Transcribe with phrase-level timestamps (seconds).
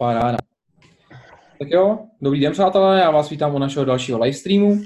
[0.00, 0.38] Paráda.
[1.58, 4.80] Tak jo, dobrý den přátelé, já vás vítám u našeho dalšího livestreamu.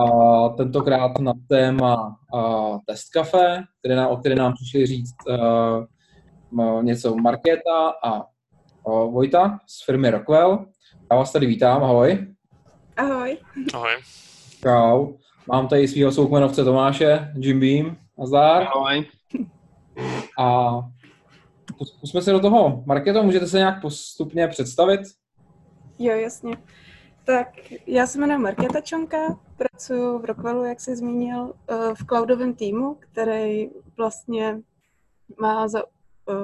[0.00, 5.14] A tentokrát na téma a, Test Cafe, které nám, o které nám přišli říct
[6.60, 8.24] a, něco Markéta a, a
[9.10, 10.66] Vojta z firmy Rockwell.
[11.12, 12.26] Já vás tady vítám, ahoj.
[12.96, 13.38] Ahoj.
[13.74, 13.92] Ahoj.
[14.62, 15.12] Čau.
[15.48, 17.96] Mám tady svého soukmenovce Tomáše, Jim Beam.
[18.18, 18.62] Nazdar.
[18.62, 19.06] Ahoj.
[20.38, 20.70] A
[22.00, 22.82] Pusme se do toho.
[22.86, 25.00] Marketo, můžete se nějak postupně představit?
[25.98, 26.56] Jo, jasně.
[27.24, 27.48] Tak
[27.86, 32.96] já se jmenuji Markéta Čonka, pracuji v Rockwellu, jak jsi zmínil, eh, v cloudovém týmu,
[33.00, 34.60] který vlastně
[35.40, 35.82] má za,
[36.30, 36.34] eh,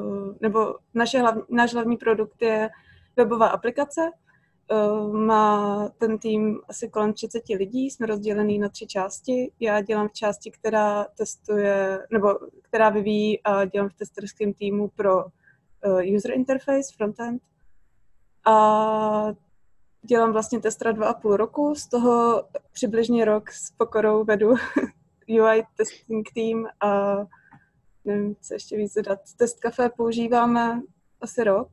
[0.40, 2.70] nebo naše hlavní, náš hlavní produkt je
[3.16, 4.10] webová aplikace.
[4.70, 9.52] Eh, má ten tým asi kolem 30 lidí, jsme rozdělený na tři části.
[9.60, 15.24] Já dělám v části, která testuje, nebo která vyvíjí a dělám v testerském týmu pro
[16.16, 17.42] user interface, frontend.
[18.46, 19.32] A
[20.02, 24.54] dělám vlastně testra dva a půl roku, z toho přibližně rok s pokorou vedu
[25.28, 27.16] UI testing team a
[28.04, 29.18] nevím, co ještě víc dodat.
[29.36, 30.82] Test kafe používáme
[31.20, 31.68] asi rok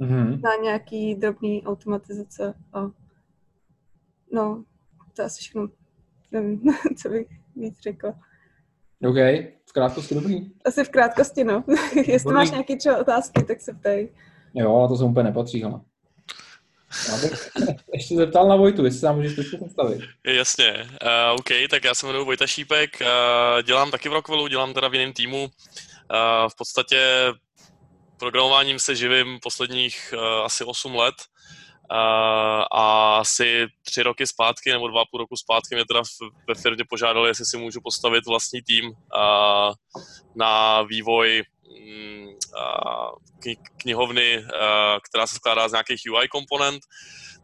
[0.00, 0.40] mm-hmm.
[0.40, 2.90] na nějaký drobný automatizace a
[4.32, 4.64] no,
[5.16, 5.68] to asi všechno.
[6.32, 6.60] Nevím,
[7.02, 8.10] co bych víc řekla.
[9.08, 9.16] OK,
[9.68, 10.50] v krátkosti dobrý.
[10.64, 11.64] Asi v krátkosti, no.
[12.06, 14.12] Jestli máš nějaké otázky, tak se ptej.
[14.54, 15.80] Jo, to se úplně nepatří, hele.
[17.08, 17.50] Já bych
[17.94, 20.00] ještě zeptal na Vojtu, jestli se můžeš trošku představit.
[20.26, 24.74] Jasně, uh, OK, tak já se jmenuji Vojta Šípek, uh, dělám taky v Rockwellu, dělám
[24.74, 25.42] teda v jiném týmu.
[25.42, 25.48] Uh,
[26.48, 26.98] v podstatě
[28.18, 31.14] programováním se živím posledních uh, asi 8 let
[31.90, 31.96] uh,
[32.72, 36.02] a asi tři roky zpátky nebo dva půl roku zpátky mě teda
[36.48, 39.74] ve firmě požádali, jestli si můžu postavit vlastní tým uh,
[40.36, 42.38] na vývoj um,
[43.76, 44.44] knihovny,
[45.10, 46.82] která se skládá z nějakých UI komponent,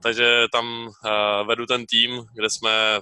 [0.03, 0.91] takže tam
[1.47, 3.00] vedu ten tým, kde jsme,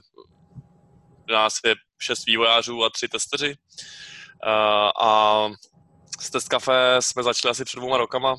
[1.32, 3.54] nás je šest vývojářů a tři testeři.
[5.02, 5.48] A
[6.22, 8.36] s Test Cafe jsme začali asi před dvouma rokama,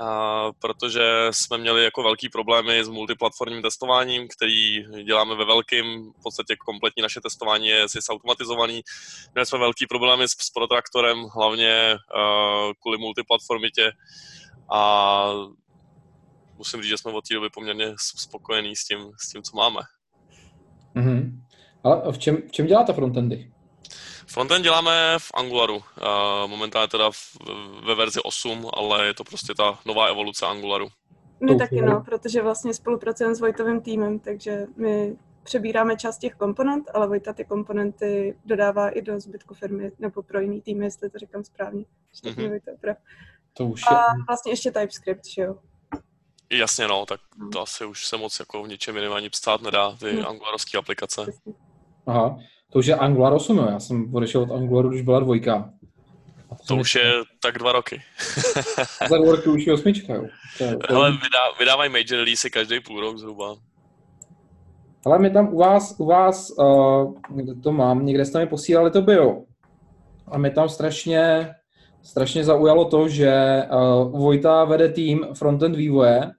[0.00, 6.22] a protože jsme měli jako velký problémy s multiplatformním testováním, který děláme ve velkým, v
[6.22, 8.82] podstatě kompletní naše testování je si automatizovaný.
[9.34, 13.92] Měli jsme velký problémy s, s protraktorem, hlavně uh, kvůli multiplatformitě
[14.72, 15.30] a
[16.58, 19.80] musím říct, že jsme od té doby poměrně spokojení s tím, s tím co máme.
[20.96, 21.40] Mm-hmm.
[21.84, 23.52] Ale v čem, v čem děláte frontendy?
[24.26, 25.82] Frontend děláme v Angularu,
[26.46, 27.10] momentálně teda
[27.86, 30.88] ve verzi 8, ale je to prostě ta nová evoluce Angularu.
[31.40, 36.90] My taky no, protože vlastně spolupracujeme s Vojtovým týmem, takže my přebíráme část těch komponent,
[36.94, 41.18] ale Vojta ty komponenty dodává i do zbytku firmy nebo pro jiný tým, jestli to
[41.18, 41.84] říkám správně.
[42.24, 42.96] Mm-hmm.
[43.52, 43.96] To už je...
[43.96, 45.58] A vlastně ještě TypeScript, že jo?
[46.50, 47.48] Jasně no, tak no.
[47.50, 50.28] to asi už se moc jako v něčem jiném ani psát nedá, ty no.
[50.28, 51.26] angularovské aplikace.
[52.06, 52.38] Aha.
[52.76, 53.66] To už je Angular 8, jo.
[53.70, 55.70] Já jsem odešel od Angularu, když byla dvojka.
[56.48, 58.02] To, to už je tak dva roky.
[59.08, 60.24] Za dva roky už je osmička, jo.
[60.88, 63.56] Hele, vydá, vydávají major release každý půl rok zhruba.
[65.06, 68.90] Ale my tam u vás, u vás, uh, kde to mám, někde jste mi posílali
[68.90, 69.42] to bio.
[70.28, 71.54] A mi tam strašně,
[72.02, 76.30] strašně zaujalo to, že uh, Vojta vede tým frontend vývoje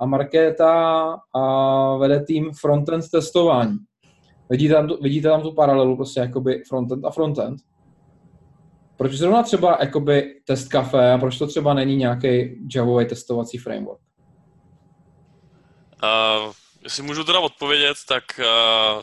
[0.00, 3.78] a Markéta uh, vede tým frontend testování.
[4.50, 7.60] Vidíte tam, tu, vidíte tam tu paralelu prostě jakoby frontend a frontend?
[8.96, 14.00] Proč zrovna třeba jakoby test kafe a proč to třeba není nějaký Javový testovací framework?
[16.02, 16.52] Uh,
[16.84, 19.02] jestli můžu teda odpovědět, tak uh,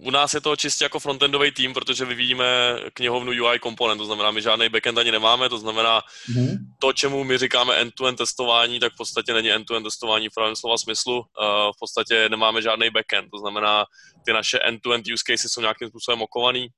[0.00, 2.44] u nás je to čistě jako frontendový tým, protože vyvíjíme
[2.92, 6.56] knihovnu UI komponent, to znamená, my žádný backend ani nemáme, to znamená, mm-hmm.
[6.78, 10.78] to, čemu my říkáme end-to-end testování, tak v podstatě není end-to-end testování v pravém slova
[10.78, 11.18] smyslu.
[11.18, 11.24] Uh,
[11.76, 13.84] v podstatě nemáme žádný backend, to znamená,
[14.24, 16.68] ty naše end-to-end use cases jsou nějakým způsobem okovaný,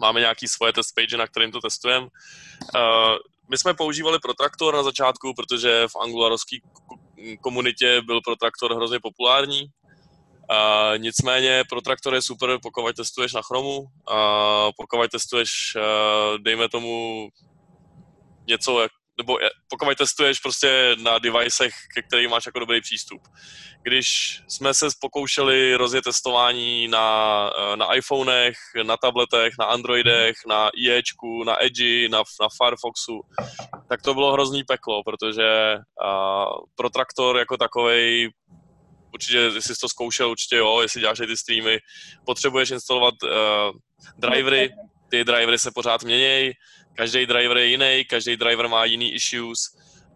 [0.00, 2.06] máme nějaký svoje test page, na kterým to testujeme.
[2.06, 3.16] Uh,
[3.50, 6.56] my jsme používali Protraktor na začátku, protože v angularovské
[7.40, 9.70] komunitě byl Protraktor hrozně populární,
[10.50, 16.68] Uh, nicméně pro traktor je super, pokud testuješ na chromu, a pokud testuješ, uh, dejme
[16.68, 17.28] tomu,
[18.46, 18.86] něco,
[19.18, 23.22] nebo pokud testuješ prostě na devicech, ke kterým máš jako dobrý přístup.
[23.82, 31.44] Když jsme se pokoušeli rozjet testování na, na iPhonech, na tabletech, na Androidech, na IEčku,
[31.44, 33.20] na Edge, na, na Firefoxu,
[33.88, 38.30] tak to bylo hrozný peklo, protože uh, pro traktor jako takovej
[39.14, 41.78] určitě, jestli jsi to zkoušel, určitě jo, jestli děláš ty streamy,
[42.26, 43.30] potřebuješ instalovat uh,
[44.18, 44.70] drivery,
[45.10, 46.52] ty drivery se pořád měnějí,
[46.96, 49.58] každý driver je jiný, každý driver má jiný issues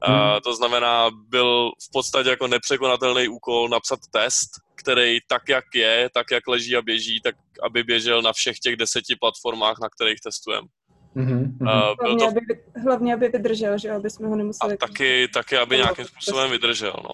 [0.05, 0.17] Hmm.
[0.17, 6.11] Uh, to znamená, byl v podstatě jako nepřekonatelný úkol napsat test, který tak, jak je,
[6.15, 10.21] tak, jak leží a běží, tak aby běžel na všech těch deseti platformách, na kterých
[10.25, 10.69] testujeme.
[11.17, 11.57] Mm-hmm.
[11.61, 11.69] Uh,
[12.01, 12.29] hlavně, to...
[12.29, 12.41] aby,
[12.85, 14.75] hlavně, aby vydržel, že aby jsme ho nemuseli...
[14.75, 17.11] A taky, taky aby nějakým způsobem vydržel, no.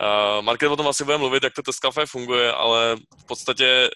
[0.00, 3.90] Uh, Market o tom asi bude mluvit, jak to test café funguje, ale v podstatě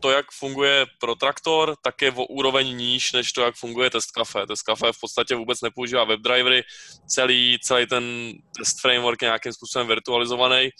[0.00, 4.10] to, jak funguje pro traktor, tak je o úroveň níž, než to, jak funguje test
[4.10, 4.46] café.
[4.46, 6.62] Test café v podstatě vůbec nepoužívá webdrivery,
[7.06, 10.70] celý, celý ten test framework je nějakým způsobem virtualizovaný,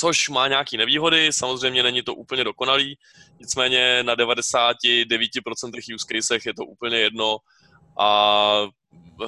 [0.00, 2.98] což má nějaké nevýhody, samozřejmě není to úplně dokonalý,
[3.40, 7.36] nicméně na 99% use casech je to úplně jedno
[8.00, 8.66] a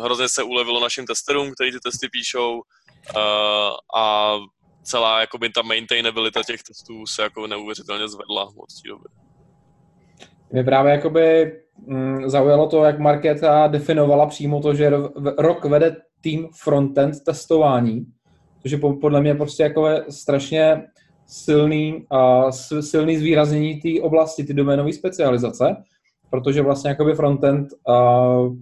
[0.00, 2.62] hrozně se ulevilo našim testerům, kteří ty testy píšou uh,
[3.97, 4.10] a
[4.90, 9.04] celá jakoby ta maintainability těch testů se jako neuvěřitelně zvedla od té doby.
[10.52, 11.52] Mě právě jakoby
[11.87, 14.90] mm, zaujalo to, jak Markéta definovala přímo to, že
[15.38, 18.06] rok vede tým frontend testování,
[18.62, 20.82] což je podle mě prostě jako strašně
[21.26, 22.06] silný,
[22.81, 25.76] silný zvýraznění té oblasti, ty doménové specializace,
[26.31, 28.56] protože vlastně jakoby frontend uh,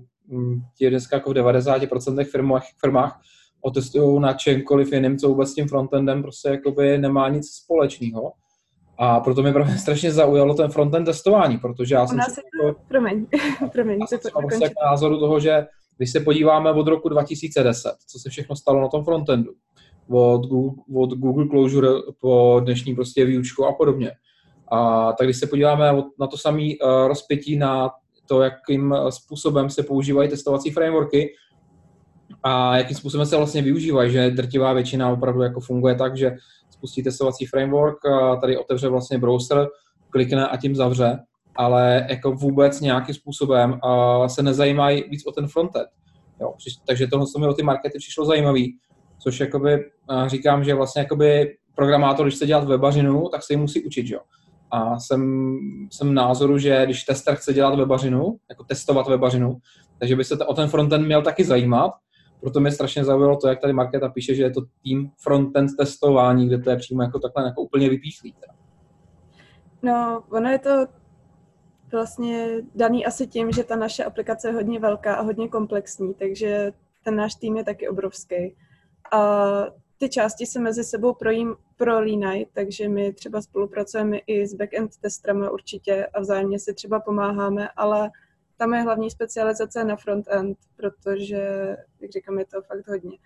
[0.80, 3.20] je dneska jako v 90% firmách, firmách
[3.60, 8.32] otestují na čemkoliv jiným, co vůbec s tím frontendem prostě jakoby nemá nic společného.
[8.99, 13.26] A proto mě právě strašně zaujalo ten frontend testování, protože já jsem si jako, promiň,
[13.72, 15.66] promiň, já jsem prostě názoru toho, že
[15.96, 19.52] když se podíváme od roku 2010, co se všechno stalo na tom frontendu,
[20.11, 21.88] od Google, od Google Closure
[22.20, 24.12] po dnešní prostě výučku a podobně.
[24.72, 27.90] A tak když se podíváme na to samé uh, rozpětí na
[28.26, 31.34] to, jakým způsobem se používají testovací frameworky,
[32.42, 36.36] a jakým způsobem se vlastně využívají, že drtivá většina opravdu jako funguje tak, že
[36.70, 39.66] spustí testovací framework, a tady otevře vlastně browser,
[40.10, 41.19] klikne a tím zavře,
[41.56, 43.80] ale jako vůbec nějakým způsobem
[44.26, 45.88] se nezajímají víc o ten frontend.
[46.40, 46.54] Jo,
[46.86, 48.76] takže tohle mi o ty markety přišlo zajímavý,
[49.19, 49.84] což jakoby
[50.26, 54.20] říkám, že vlastně jakoby programátor, když chce dělat webařinu, tak se ji musí učit, jo.
[54.70, 55.52] A jsem,
[55.90, 59.56] jsem názoru, že když tester chce dělat webařinu, jako testovat webařinu,
[59.98, 61.92] takže by se o ten frontend měl taky zajímat,
[62.40, 66.46] proto mě strašně zaujalo to, jak tady Markéta píše, že je to tým frontend testování,
[66.46, 68.35] kde to je přímo jako takhle jako úplně vypíchlý.
[69.82, 70.87] No, ono je to
[71.93, 76.73] vlastně daný asi tím, že ta naše aplikace je hodně velká a hodně komplexní, takže
[77.05, 78.56] ten náš tým je taky obrovský.
[79.12, 79.20] A
[79.99, 85.50] ty části se mezi sebou projím, prolínají, takže my třeba spolupracujeme i s backend testrama
[85.50, 88.11] určitě a vzájemně si třeba pomáháme, ale
[88.58, 93.19] tam je hlavní specializace na frontend, protože, jak říkám, je to fakt hodně.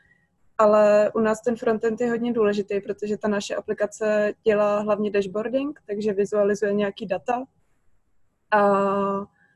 [0.58, 5.80] Ale u nás ten frontend je hodně důležitý, protože ta naše aplikace dělá hlavně dashboarding,
[5.86, 7.44] takže vizualizuje nějaký data.
[8.50, 8.60] A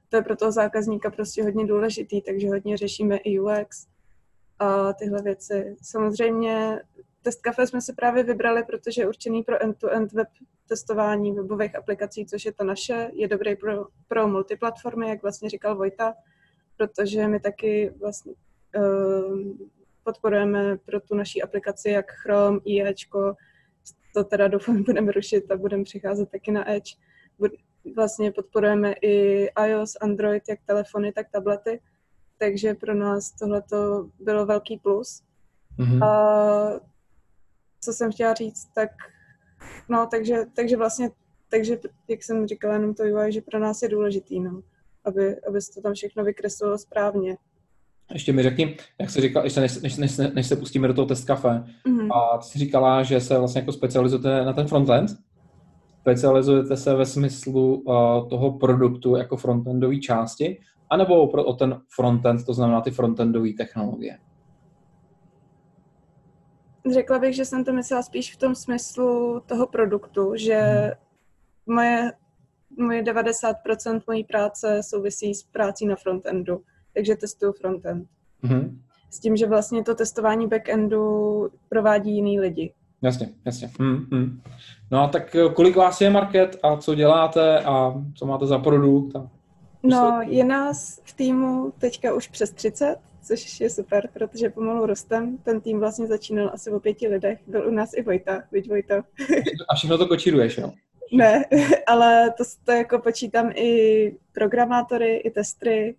[0.08, 3.86] to je pro toho zákazníka prostě hodně důležitý, takže hodně řešíme i UX
[4.58, 5.76] a tyhle věci.
[5.82, 6.80] Samozřejmě
[7.22, 10.28] Test Cafe jsme si právě vybrali, protože je určený pro end-to-end web
[10.68, 13.10] testování webových aplikací, což je to naše.
[13.12, 16.14] Je dobrý pro, pro multiplatformy, jak vlastně říkal Vojta,
[16.76, 18.32] protože my taky vlastně
[18.76, 19.38] uh,
[20.04, 23.34] podporujeme pro tu naší aplikaci jak Chrome, IEčko,
[24.14, 26.92] to teda doufám budeme rušit a budeme přicházet taky na Edge.
[27.96, 31.80] Vlastně podporujeme i iOS, Android, jak telefony, tak tablety,
[32.38, 33.62] takže pro nás tohle
[34.20, 35.22] bylo velký plus.
[35.78, 36.04] Mm-hmm.
[36.04, 36.80] A
[37.80, 38.90] co jsem chtěla říct, tak
[39.88, 41.10] no, takže, takže vlastně,
[41.50, 44.60] takže jak jsem říkala, jenom to UI, že pro nás je důležitý, no,
[45.04, 47.36] aby, aby se to tam všechno vykreslilo správně.
[48.12, 51.06] Ještě mi řekni, jak jsi říkal, ještě než, než, než, než se pustíme do toho
[51.06, 52.12] test kafe, mm-hmm.
[52.12, 55.10] a ty jsi říkala, že se vlastně jako specializujete na ten frontend,
[56.00, 60.60] specializujete se ve smyslu uh, toho produktu jako frontendové části,
[60.90, 64.18] anebo pro, o ten frontend, to znamená ty frontendové technologie?
[66.92, 70.90] Řekla bych, že jsem to myslela spíš v tom smyslu toho produktu, že
[71.66, 72.12] moje,
[72.78, 76.62] moje 90% mojí práce souvisí s prácí na frontendu,
[76.94, 78.08] takže testuju frontend.
[78.44, 78.78] Mm-hmm.
[79.10, 82.74] S tím, že vlastně to testování backendu provádí jiný lidi.
[83.02, 83.68] Jasně, jasně.
[83.68, 84.40] Mm-hmm.
[84.90, 88.58] No a tak eh, kolik vás je market a co děláte a co máte za
[88.58, 89.16] produkt?
[89.16, 89.30] A...
[89.82, 92.96] No, je nás v týmu teďka už přes 30,
[93.26, 95.38] což je super, protože pomalu rostem.
[95.38, 97.38] Ten tým vlastně začínal asi o pěti lidech.
[97.46, 99.04] Byl u nás i Vojta, viď Vojta.
[99.68, 100.72] A všechno to kočíruješ, jo?
[101.12, 101.44] Ne,
[101.86, 105.96] ale to, to jako počítám i programátory, i testry.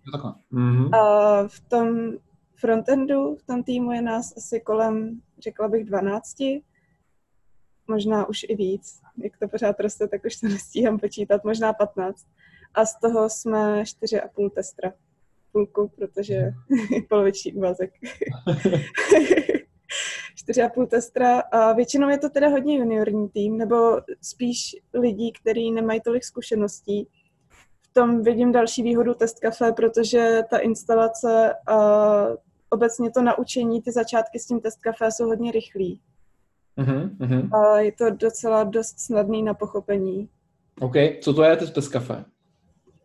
[0.52, 0.96] Mm-hmm.
[0.96, 2.12] A v tom
[2.54, 6.36] frontendu, v tom týmu je nás asi kolem, řekla bych, 12,
[7.88, 9.00] možná už i víc.
[9.16, 12.26] Jak to pořád roste, tak už to nestíhám počítat, možná 15.
[12.74, 14.92] A z toho jsme 4,5 testra.
[15.52, 16.50] Půlku, protože
[17.08, 17.90] poloviční úvazek.
[20.48, 23.76] čtyři a půl testra a většinou je to teda hodně juniorní tým, nebo
[24.22, 27.08] spíš lidí, kteří nemají tolik zkušeností.
[27.82, 31.76] V tom vidím další výhodu Test Cafe, protože ta instalace a
[32.70, 36.00] obecně to naučení, ty začátky s tím Test Cafe jsou hodně rychlý.
[36.78, 40.28] Uh-huh, A je to docela dost snadný na pochopení.
[40.80, 42.24] OK, co to je Test Cafe?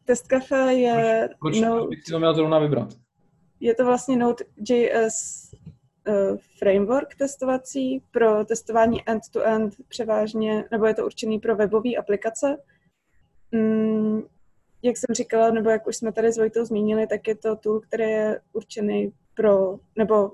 [0.06, 1.30] Test Cafe je...
[1.40, 2.94] Proč, proč no, to měl zrovna vybrat?
[3.60, 5.52] Je to vlastně Node.js
[6.08, 12.58] uh, framework testovací pro testování end-to-end převážně, nebo je to určený pro webové aplikace.
[13.52, 14.22] Mm,
[14.82, 17.80] jak jsem říkala, nebo jak už jsme tady s Vojtou zmínili, tak je to tool,
[17.80, 20.32] který je určený pro, nebo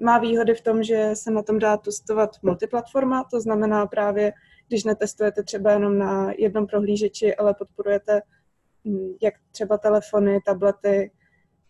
[0.00, 4.32] má výhody v tom, že se na tom dá testovat multiplatforma, to znamená právě,
[4.68, 8.22] když netestujete třeba jenom na jednom prohlížeči, ale podporujete
[9.22, 11.10] jak třeba telefony, tablety,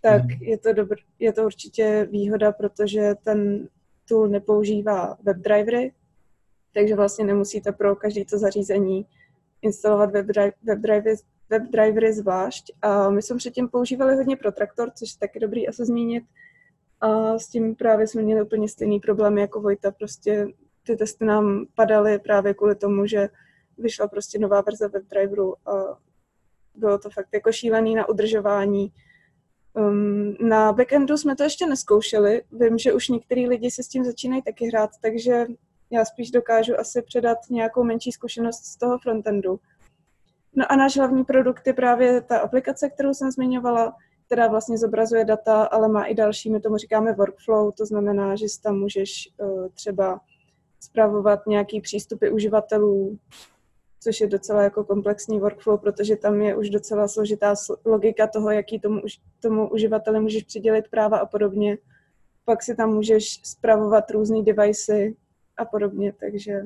[0.00, 0.42] tak mm.
[0.42, 3.68] je, to dobr, je to určitě výhoda, protože ten
[4.08, 5.92] tool nepoužívá WebDrivery,
[6.74, 9.06] takže vlastně nemusíte pro každý to zařízení
[9.62, 11.16] instalovat WebDrivery, WebDrivery,
[11.50, 12.72] WebDrivery zvlášť.
[12.82, 16.24] A my jsme předtím používali hodně Protraktor, což je taky dobrý asi zmínit.
[17.00, 19.90] A s tím právě jsme měli úplně stejný problém jako Vojta.
[19.90, 20.46] Prostě
[20.86, 23.28] ty testy nám padaly právě kvůli tomu, že
[23.78, 25.98] vyšla prostě nová verze WebDriveru a
[26.78, 28.92] bylo to fakt jako šílený na udržování
[29.78, 32.42] Um, na backendu jsme to ještě neskoušeli.
[32.52, 35.46] Vím, že už některý lidi se s tím začínají taky hrát, takže
[35.90, 39.60] já spíš dokážu asi předat nějakou menší zkušenost z toho frontendu.
[40.54, 45.24] No a náš hlavní produkt je právě ta aplikace, kterou jsem zmiňovala, která vlastně zobrazuje
[45.24, 49.32] data, ale má i další, my tomu říkáme workflow, to znamená, že si tam můžeš
[49.38, 50.20] uh, třeba
[50.80, 53.18] zpravovat nějaký přístupy uživatelů,
[54.00, 58.80] což je docela jako komplexní workflow, protože tam je už docela složitá logika toho, jaký
[58.80, 59.00] tomu,
[59.40, 61.78] tomu uživateli můžeš přidělit práva a podobně.
[62.44, 65.16] Pak si tam můžeš spravovat různé devicey
[65.56, 66.60] a podobně, takže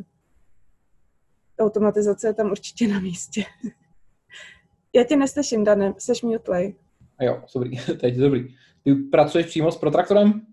[1.59, 3.45] automatizace je tam určitě na místě.
[4.95, 6.75] Já tě neslyším, Dane, seš mutlej.
[7.19, 8.55] A jo, dobrý, teď dobrý.
[8.85, 10.47] Ty pracuješ přímo s protraktorem?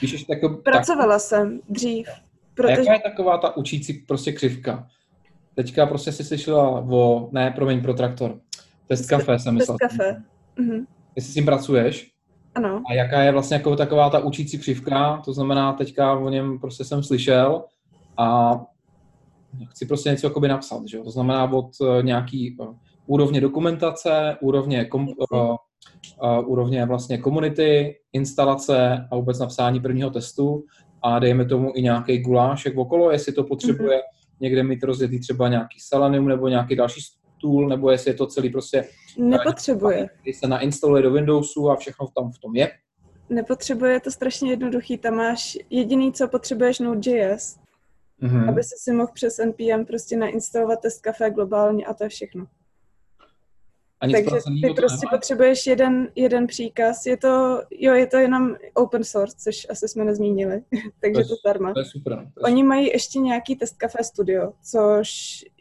[0.00, 1.22] Píšeš tak, Pracovala tak...
[1.22, 2.08] jsem dřív.
[2.54, 2.72] Protože...
[2.72, 4.88] A jaká je taková ta učící prostě křivka?
[5.54, 8.40] Teďka prostě si slyšela o, ne, promiň, pro traktor.
[8.88, 9.76] Test kafe jsem myslel.
[9.80, 10.22] Test kafe.
[10.56, 10.86] Mhm.
[11.16, 12.12] Jestli s tím pracuješ?
[12.54, 12.82] Ano.
[12.90, 16.84] A jaká je vlastně jako taková ta učící křivka, to znamená, teďka o něm prostě
[16.84, 17.64] jsem slyšel
[18.16, 18.60] a
[19.70, 20.98] chci prostě něco jakoby napsat, že?
[20.98, 22.74] to znamená od uh, nějaký uh,
[23.06, 25.38] úrovně dokumentace, úrovně, kom, uh,
[26.22, 30.64] uh, úrovně vlastně komunity, instalace a vůbec napsání prvního testu
[31.02, 35.48] a dejme tomu i nějaký gulášek okolo, jestli to potřebuje mm-hmm někde mít rozjetý třeba
[35.48, 37.00] nějaký Selenium nebo nějaký další
[37.40, 38.88] tool, nebo jestli je to celý prostě...
[39.18, 40.08] Nepotřebuje.
[40.22, 42.70] Když se nainstaluje do Windowsu a všechno tam v tom je.
[43.30, 44.98] Nepotřebuje, je to strašně jednoduchý.
[44.98, 47.58] Tam máš jediný, co potřebuješ Node.js,
[48.22, 48.48] mm-hmm.
[48.48, 52.46] aby si si mohl přes NPM prostě nainstalovat test kafe globálně a to je všechno.
[54.02, 54.30] A nic Takže
[54.62, 55.16] ty prostě nemá?
[55.18, 57.06] potřebuješ jeden, jeden příkaz.
[57.06, 60.62] Je to, jo, je to jenom open source, což asi jsme nezmínili,
[61.00, 61.72] takže to, to zdarma.
[61.72, 62.16] To je super.
[62.16, 62.68] To je Oni super.
[62.68, 65.10] mají ještě nějaký test cafe studio, což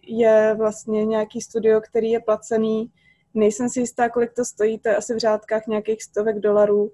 [0.04, 2.92] je vlastně nějaký studio, který je placený.
[3.34, 6.92] Nejsem si jistá, kolik to stojí, to je asi v řádkách nějakých stovek dolarů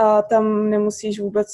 [0.00, 1.48] a tam nemusíš vůbec,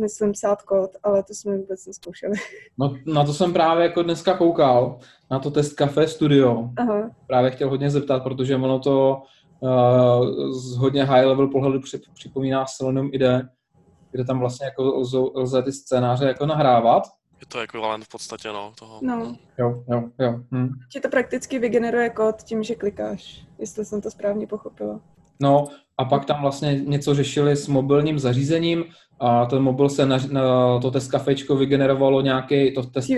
[0.00, 2.34] myslím, psát kód, ale to jsme vůbec neskoušeli.
[2.78, 4.98] No, na to jsem právě jako dneska koukal,
[5.30, 6.68] na to test Café Studio.
[6.76, 7.10] Aha.
[7.26, 9.22] Právě chtěl hodně zeptat, protože ono to
[9.60, 11.80] uh, z hodně high level pohledu
[12.14, 13.48] připomíná Selenium IDE,
[14.10, 17.02] kde tam vlastně jako lze, lze ty scénáře jako nahrávat.
[17.40, 18.98] Je to ekvivalent v podstatě, no, toho.
[19.02, 19.36] No.
[19.58, 20.40] Jo, jo, jo.
[20.50, 20.68] Hm.
[20.92, 25.00] Ti to prakticky vygeneruje kód tím, že klikáš, jestli jsem to správně pochopila.
[25.40, 25.64] No
[25.98, 28.84] a pak tam vlastně něco řešili s mobilním zařízením
[29.20, 33.08] a ten mobil se na, na to test kafečko vygenerovalo nějaký, to test.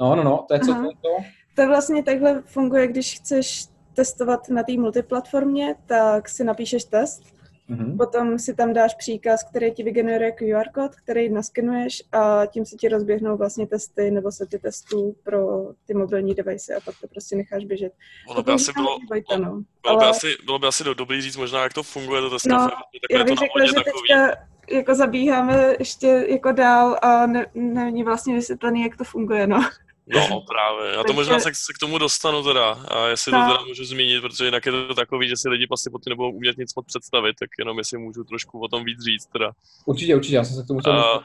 [0.00, 1.08] No, no, no, to je co to, to?
[1.54, 7.37] To vlastně takhle funguje, když chceš testovat na té multiplatformě, tak si napíšeš test
[7.70, 7.96] Mm-hmm.
[7.96, 12.76] Potom si tam dáš příkaz, který ti vygeneruje QR kód, který naskenuješ a tím se
[12.76, 17.36] ti rozběhnou vlastně testy nebo sety testů pro ty mobilní device a pak to prostě
[17.36, 17.92] necháš běžet.
[18.28, 19.62] Ono by asi bylo, Vojta, no.
[19.82, 19.98] bylo, Ale...
[19.98, 22.74] by asi, bylo by asi dobrý říct možná, jak to funguje, to teskafe.
[22.74, 24.08] No, já bych řekla, že takový.
[24.08, 29.68] teďka jako zabíháme ještě jako dál a ne, není vlastně vysvětlený, jak to funguje, no.
[30.14, 33.64] No právě, já to možná se, se k tomu dostanu teda, a jestli to teda
[33.68, 36.74] můžu zmínit, protože jinak je to takový, že si lidi asi pod nebudou umět nic
[36.74, 39.50] moc představit, tak jenom jestli můžu trošku o tom víc říct teda.
[39.84, 41.22] Určitě, určitě, já jsem se k tomu uh,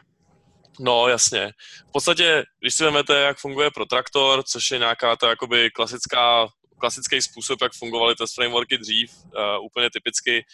[0.79, 1.51] No, jasně.
[1.89, 6.47] V podstatě, když si vezmete, jak funguje Protraktor, což je nějaká ta jakoby klasická
[6.77, 10.45] klasický způsob, jak fungovaly test frameworky dřív, uh, úplně typicky,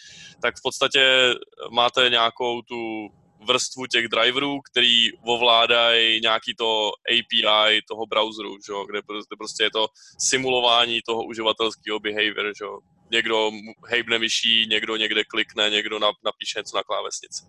[0.42, 1.34] tak v podstatě
[1.70, 3.08] máte nějakou tu
[3.46, 8.72] vrstvu těch driverů, který ovládají nějaký to API toho browseru, že?
[8.88, 9.00] kde
[9.38, 9.86] prostě je to
[10.18, 12.46] simulování toho uživatelského behavior.
[12.46, 12.64] Že?
[13.10, 13.50] Někdo
[13.86, 17.44] hejbne myší, někdo někde klikne, někdo napíše něco na klávesnici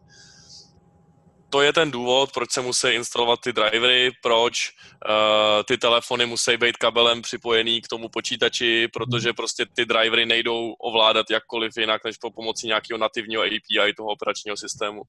[1.52, 6.58] to je ten důvod, proč se musí instalovat ty drivery, proč uh, ty telefony musí
[6.58, 12.18] být kabelem připojený k tomu počítači, protože prostě ty drivery nejdou ovládat jakkoliv jinak, než
[12.18, 15.02] po pomocí nějakého nativního API toho operačního systému.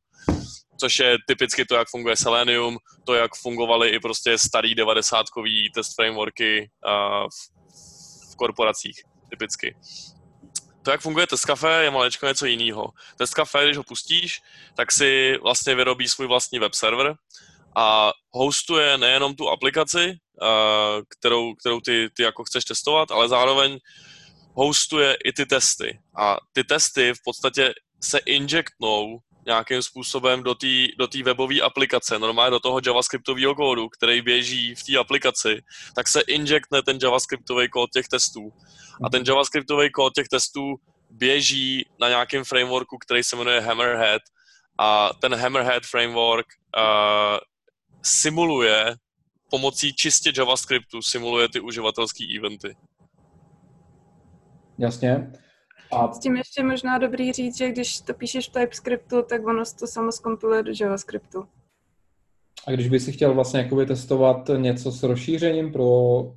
[0.81, 5.95] Což je typicky to, jak funguje Selenium, to, jak fungovaly i prostě starý 90-kový test
[5.95, 9.75] frameworky uh, v, v korporacích typicky
[10.83, 12.93] to, jak funguje Tescafe, je malečko něco jiného.
[13.17, 14.41] Tescafe, když ho pustíš,
[14.77, 17.15] tak si vlastně vyrobí svůj vlastní web server
[17.77, 20.19] a hostuje nejenom tu aplikaci,
[21.09, 23.79] kterou, kterou ty, ty jako chceš testovat, ale zároveň
[24.55, 25.99] hostuje i ty testy.
[26.19, 30.67] A ty testy v podstatě se injektnou nějakým způsobem do té
[30.99, 35.63] do webové aplikace, normálně do toho javascriptového kódu, který běží v té aplikaci,
[35.95, 38.53] tak se injektne ten javascriptový kód těch testů.
[39.05, 40.77] A ten javascriptový kód těch testů
[41.11, 44.23] běží na nějakém frameworku, který se jmenuje Hammerhead
[44.79, 46.47] a ten Hammerhead framework
[46.77, 47.39] uh,
[48.03, 48.97] simuluje
[49.51, 52.77] pomocí čistě JavaScriptu, simuluje ty uživatelské eventy.
[54.79, 55.33] Jasně.
[55.93, 56.13] A...
[56.13, 59.87] S tím ještě možná dobrý říct, že když to píšeš v TypeScriptu, tak ono to
[59.87, 61.45] samo zkompiluje do JavaScriptu.
[62.67, 65.87] A když by si chtěl vlastně jakoby testovat něco s rozšířením pro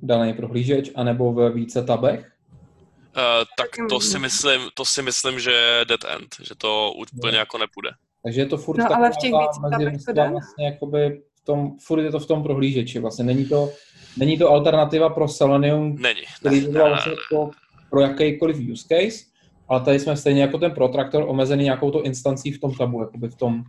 [0.02, 2.20] daný prohlížeč, anebo ve více tabech?
[2.20, 7.32] Uh, tak to si, myslím, to si myslím, že je dead end, že to úplně
[7.32, 7.38] no.
[7.38, 7.90] jako nepůjde.
[8.22, 9.32] Takže je to furt no, ale v těch
[9.92, 12.98] více to vlastně jakoby v tom, furt je to v tom prohlížeči.
[12.98, 13.70] Vlastně není to,
[14.16, 17.50] není to alternativa pro Selenium, není, který by byl vlastně jako
[17.90, 19.24] pro jakýkoliv use case,
[19.68, 23.28] ale tady jsme stejně jako ten protraktor omezený nějakou to instancí v tom tabu, jakoby
[23.28, 23.64] v tom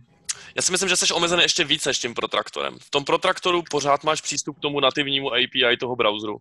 [0.56, 2.74] já si myslím, že jsi omezený ještě více než tím protraktorem.
[2.80, 6.36] V tom protraktoru pořád máš přístup k tomu nativnímu API toho browseru,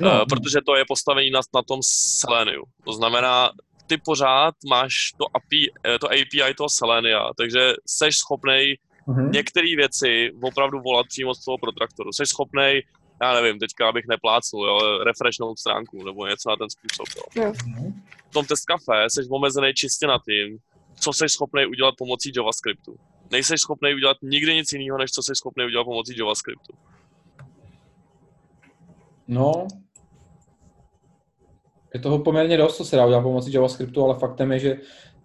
[0.00, 0.10] no.
[0.10, 2.62] uh, protože to je postavený na, na tom Seleniu.
[2.84, 3.50] To znamená,
[3.86, 8.74] ty pořád máš to API, eh, to API toho Selenia, takže jsi schopný
[9.08, 9.30] uh-huh.
[9.30, 12.12] některé věci opravdu volat přímo z toho protraktoru.
[12.12, 12.80] Jsi schopný
[13.22, 17.06] já nevím, teďka abych neplácnul, jo, refreshnout stránku nebo něco na ten způsob.
[17.34, 17.52] Jo.
[17.52, 17.92] Uh-huh.
[18.30, 20.58] V tom test kafe jsi omezený čistě na tím,
[21.00, 22.96] co jsi schopný udělat pomocí JavaScriptu.
[23.30, 26.72] Nejseš schopný udělat nikdy nic jiného, než co jsi schopný udělat pomocí JavaScriptu.
[29.28, 29.66] No,
[31.94, 34.76] je toho poměrně dost, co se dá udělat pomocí JavaScriptu, ale faktem je, že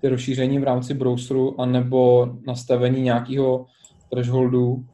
[0.01, 3.65] ty rozšíření v rámci browseru anebo nastavení nějakého
[4.09, 4.85] thresholdu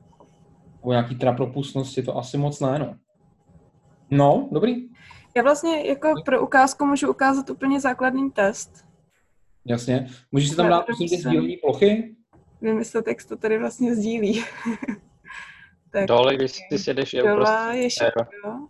[0.83, 2.95] nebo nějaký tra propustnosti, to asi moc ne, no.
[4.11, 4.89] No, dobrý.
[5.35, 8.85] Já vlastně jako pro ukázku můžu ukázat úplně základný test.
[9.65, 10.07] Jasně.
[10.31, 12.15] Můžeš si tam dát prosím ty sdílení plochy?
[12.61, 14.43] Vymyslet, jak to tady vlastně sdílí.
[15.91, 18.27] tak, Dole, když ty si jdeš, je prostě je share.
[18.45, 18.67] Jo.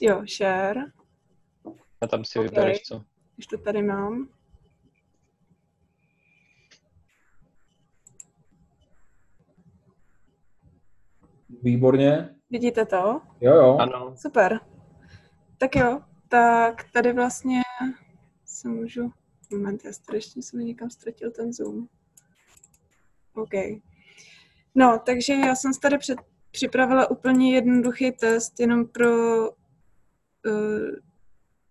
[0.00, 0.80] jo, share.
[2.00, 2.48] A tam si okay.
[2.48, 3.02] vybereš co.
[3.36, 4.28] Když to tady mám.
[11.62, 12.34] Výborně.
[12.50, 13.20] Vidíte to?
[13.40, 13.76] Jo, jo.
[13.76, 14.14] Ano.
[14.16, 14.60] Super.
[15.58, 17.60] Tak jo, tak tady vlastně
[18.44, 19.12] se můžu...
[19.52, 21.86] Moment, já ještě jsem někam ztratil ten zoom.
[23.34, 23.50] OK.
[24.74, 26.18] No, takže já jsem tady před,
[26.50, 29.10] připravila úplně jednoduchý test jenom pro
[29.50, 29.56] uh,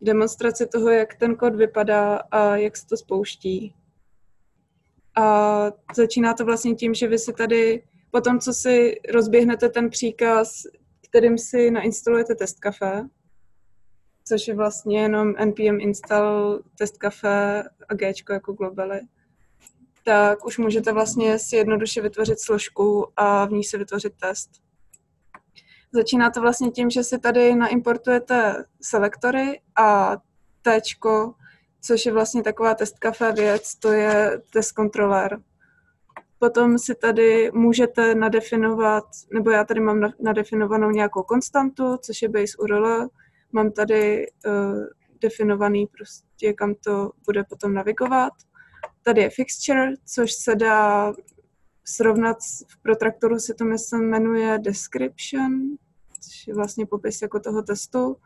[0.02, 3.76] demonstraci toho, jak ten kód vypadá a jak se to spouští.
[5.16, 10.64] A začíná to vlastně tím, že vy si tady, potom co si rozběhnete ten příkaz,
[11.10, 13.04] kterým si nainstalujete test kafe,
[14.28, 19.00] což je vlastně jenom npm install test kafe a g jako globally,
[20.04, 24.50] tak už můžete vlastně si jednoduše vytvořit složku a v ní si vytvořit test.
[25.94, 30.18] Začíná to vlastně tím, že si tady naimportujete selektory a
[30.62, 30.82] T,
[31.82, 35.40] což je vlastně taková test kafe věc, to je test controller.
[36.44, 42.58] Potom si tady můžete nadefinovat, nebo já tady mám nadefinovanou nějakou konstantu, což je base
[42.60, 43.08] URL.
[43.52, 44.86] Mám tady uh,
[45.22, 48.34] definovaný prostě, kam to bude potom navigovat.
[49.04, 51.14] Tady je fixture, což se dá
[51.86, 55.62] srovnat v protraktoru se to myslím jmenuje description,
[56.22, 58.18] což je vlastně popis jako toho testu.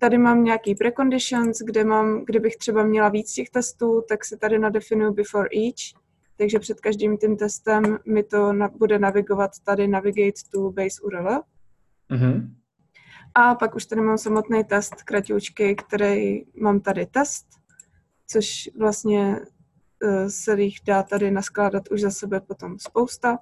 [0.00, 4.58] Tady mám nějaký preconditions, kde mám, kdybych třeba měla víc těch testů, tak se tady
[4.58, 6.03] nadefinuju before each,
[6.36, 11.40] takže před každým tím testem mi to na, bude navigovat tady navigate to base URL.
[12.10, 12.50] Mm-hmm.
[13.34, 17.46] A pak už tady mám samotný test kratičky, který mám tady test,
[18.26, 19.40] což vlastně
[20.04, 23.38] uh, se jich dá tady naskládat už za sebe potom spousta.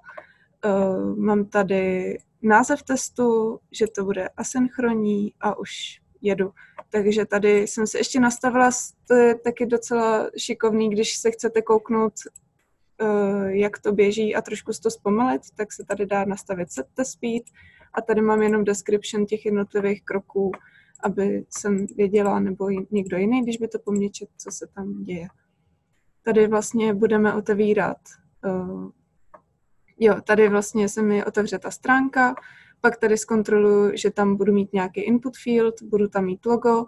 [0.64, 5.70] Uh, mám tady název testu, že to bude asynchronní a už
[6.22, 6.52] jedu.
[6.90, 8.70] Takže tady jsem se ještě nastavila,
[9.09, 12.12] to je taky docela šikovný, když se chcete kouknout,
[13.46, 17.42] jak to běží a trošku to zpomalit, tak se tady dá nastavit set the speed
[17.94, 20.52] a tady mám jenom description těch jednotlivých kroků,
[21.04, 25.02] aby jsem věděla, nebo někdo jiný, když by to po mně čet, co se tam
[25.02, 25.28] děje.
[26.22, 27.98] Tady vlastně budeme otevírat,
[28.44, 28.90] uh,
[30.00, 32.34] jo, tady vlastně se mi otevře ta stránka,
[32.80, 36.84] pak tady zkontroluji, že tam budu mít nějaký input field, budu tam mít logo,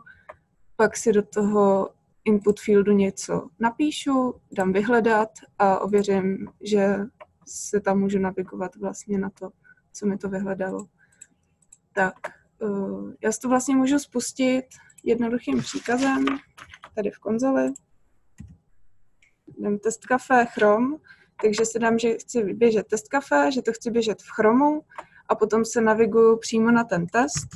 [0.77, 1.91] pak si do toho
[2.25, 6.97] input fieldu něco napíšu, dám vyhledat a ověřím, že
[7.47, 9.51] se tam můžu navigovat vlastně na to,
[9.93, 10.87] co mi to vyhledalo.
[11.93, 12.15] Tak,
[12.63, 14.65] uh, já si to vlastně můžu spustit
[15.05, 16.25] jednoduchým příkazem
[16.95, 17.73] tady v konzoli.
[19.59, 20.97] Dám test kafe Chrome,
[21.43, 24.83] takže si dám, že chci běžet test kafe, že to chci běžet v Chromu
[25.29, 27.49] a potom se naviguju přímo na ten test.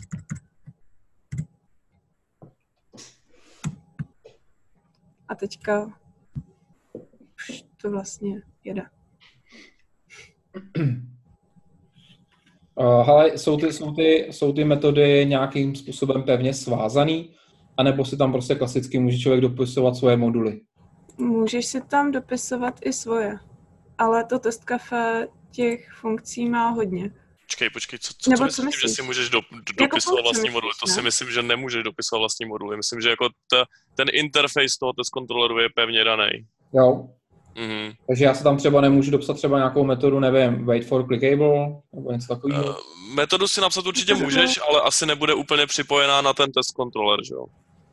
[5.28, 5.98] A teďka
[7.34, 8.82] už to vlastně jede.
[12.74, 17.34] Uh, hele, jsou ty, jsou, ty, jsou ty metody nějakým způsobem pevně svázaný,
[17.76, 20.60] anebo si tam prostě klasicky může člověk dopisovat svoje moduly?
[21.18, 23.38] Můžeš si tam dopisovat i svoje,
[23.98, 27.10] ale to test kafe těch funkcí má hodně.
[27.48, 30.50] Počkej, počkej, co, co, Nebo co myslíš, že si můžeš do, do, jako dopisovat vlastní
[30.50, 30.72] moduly?
[30.80, 30.94] To ne?
[30.94, 32.76] si myslím, že nemůžeš dopisovat vlastní moduly.
[32.76, 36.30] Myslím, že jako ta, ten interface toho test kontroleru je pevně daný.
[36.72, 37.08] Jo,
[37.58, 37.94] Mm-hmm.
[38.06, 42.12] Takže já se tam třeba nemůžu dopsat třeba nějakou metodu, nevím, wait for clickable, nebo
[42.12, 42.64] něco takového?
[42.64, 42.76] Uh,
[43.14, 47.34] metodu si napsat určitě můžeš, ale asi nebude úplně připojená na ten test controller, že
[47.34, 47.46] jo?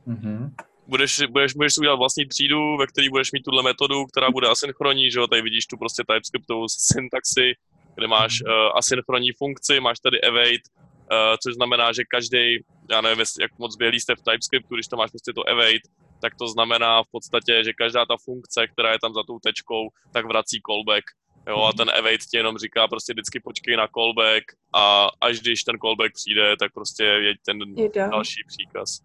[0.07, 0.49] Mm-hmm.
[0.87, 4.47] Budeš, budeš, budeš si udělat vlastní třídu, ve které budeš mít tuhle metodu, která bude
[4.47, 5.27] asynchronní, že jo?
[5.27, 7.53] Tady vidíš tu prostě TypeScriptovou syntaxi,
[7.95, 12.59] kde máš uh, asynchronní funkci, máš tady await, uh, což znamená, že každý,
[12.91, 15.81] já nevím, jak moc bělý jste v TypeScriptu, když to máš prostě to await,
[16.21, 19.89] tak to znamená v podstatě, že každá ta funkce, která je tam za tou tečkou,
[20.13, 21.05] tak vrací callback.
[21.47, 25.63] Jo, a ten await ti jenom říká prostě vždycky počkej na callback a až když
[25.63, 28.07] ten callback přijde, tak prostě je ten Jde.
[28.11, 29.01] další příkaz.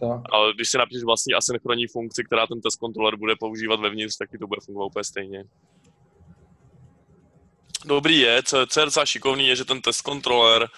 [0.00, 0.20] Tak.
[0.32, 4.30] Ale když si napíšeš vlastní asynchronní funkci, která ten test kontroler bude používat vevnitř, tak
[4.30, 5.44] ti to bude fungovat úplně stejně
[7.86, 10.68] dobrý je, co, co je docela šikovný, je, že ten test controller uh,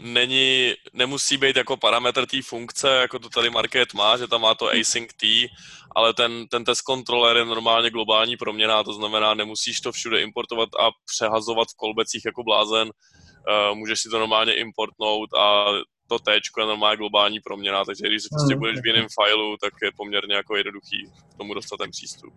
[0.00, 4.54] není, nemusí být jako parametr té funkce, jako to tady Market má, že tam má
[4.54, 5.48] to async t,
[5.96, 10.68] ale ten, ten test controller je normálně globální proměna, to znamená, nemusíš to všude importovat
[10.80, 15.66] a přehazovat v kolbecích jako blázen, uh, můžeš si to normálně importnout a
[16.08, 19.90] to T je normálně globální proměna, takže když prostě budeš v jiném failu, tak je
[19.96, 22.34] poměrně jako jednoduchý k tomu dostat ten přístup.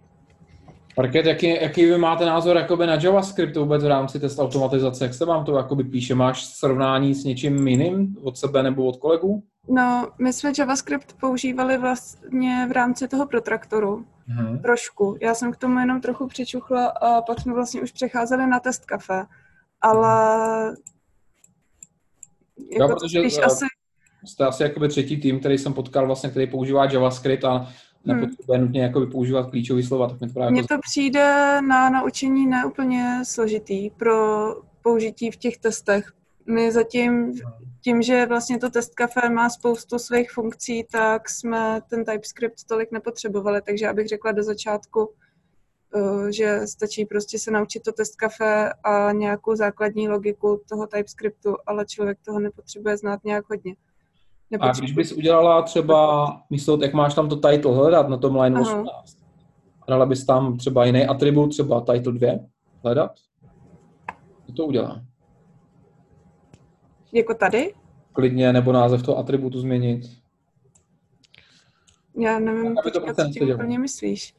[1.00, 5.06] Parket, jaký, jaký vy máte názor jakoby na JavaScript vůbec v rámci test automatizace?
[5.06, 6.16] Jak se vám to jakoby píše?
[6.16, 9.44] Máš srovnání s něčím jiným od sebe nebo od kolegů?
[9.70, 14.06] No, my jsme JavaScript používali vlastně v rámci toho protraktoru.
[14.28, 14.60] Hmm.
[14.60, 15.18] Trošku.
[15.22, 18.86] Já jsem k tomu jenom trochu přičuchla a pak jsme vlastně už přecházeli na test
[18.86, 19.26] kafe.
[19.82, 20.76] Ale...
[22.72, 23.66] Jako, jo, protože když asi...
[24.26, 27.68] jste asi jakoby třetí tým, který jsem potkal vlastně, který používá JavaScript a
[28.06, 28.68] nepotřebuje hmm.
[28.68, 30.10] nutně jako používat klíčové slova.
[30.10, 30.76] Tak mi to Mně jako...
[30.76, 34.16] to přijde na naučení neúplně složitý pro
[34.82, 36.12] použití v těch testech.
[36.46, 37.34] My zatím
[37.82, 42.92] tím, že vlastně to test kafe má spoustu svých funkcí, tak jsme ten TypeScript tolik
[42.92, 45.14] nepotřebovali, takže abych řekla do začátku,
[45.96, 51.56] eh, že stačí prostě se naučit to test kafe a nějakou základní logiku toho TypeScriptu,
[51.66, 53.76] ale člověk toho nepotřebuje znát nějak hodně.
[54.60, 58.60] A když bys udělala třeba, místo, jak máš tam to title hledat na tom line
[58.60, 58.80] Aha.
[58.80, 59.18] 18,
[59.88, 62.32] dala bys tam třeba jiný atribut, třeba title 2
[62.84, 63.12] hledat,
[64.46, 65.02] co to udělá?
[67.14, 67.74] Jako tady?
[68.14, 70.02] Klidně, nebo název toho atributu změnit.
[72.18, 74.34] Já nevím, to co tím úplně myslíš.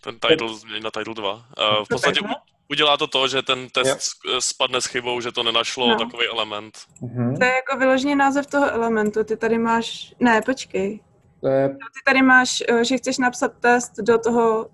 [0.00, 1.34] Ten title změnit na title 2.
[1.34, 2.20] Uh, eh, v podstatě
[2.70, 4.40] udělá to to, že ten test yep.
[4.40, 5.98] spadne s chybou, že to nenašlo no.
[5.98, 6.74] takový element.
[7.02, 7.38] Uh-huh.
[7.38, 9.24] To je jako vyloženě název toho elementu.
[9.24, 10.14] Ty tady máš...
[10.20, 11.00] Ne, počkej.
[11.40, 11.68] To je...
[11.68, 14.70] Ty tady máš, eh, že chceš napsat test do toho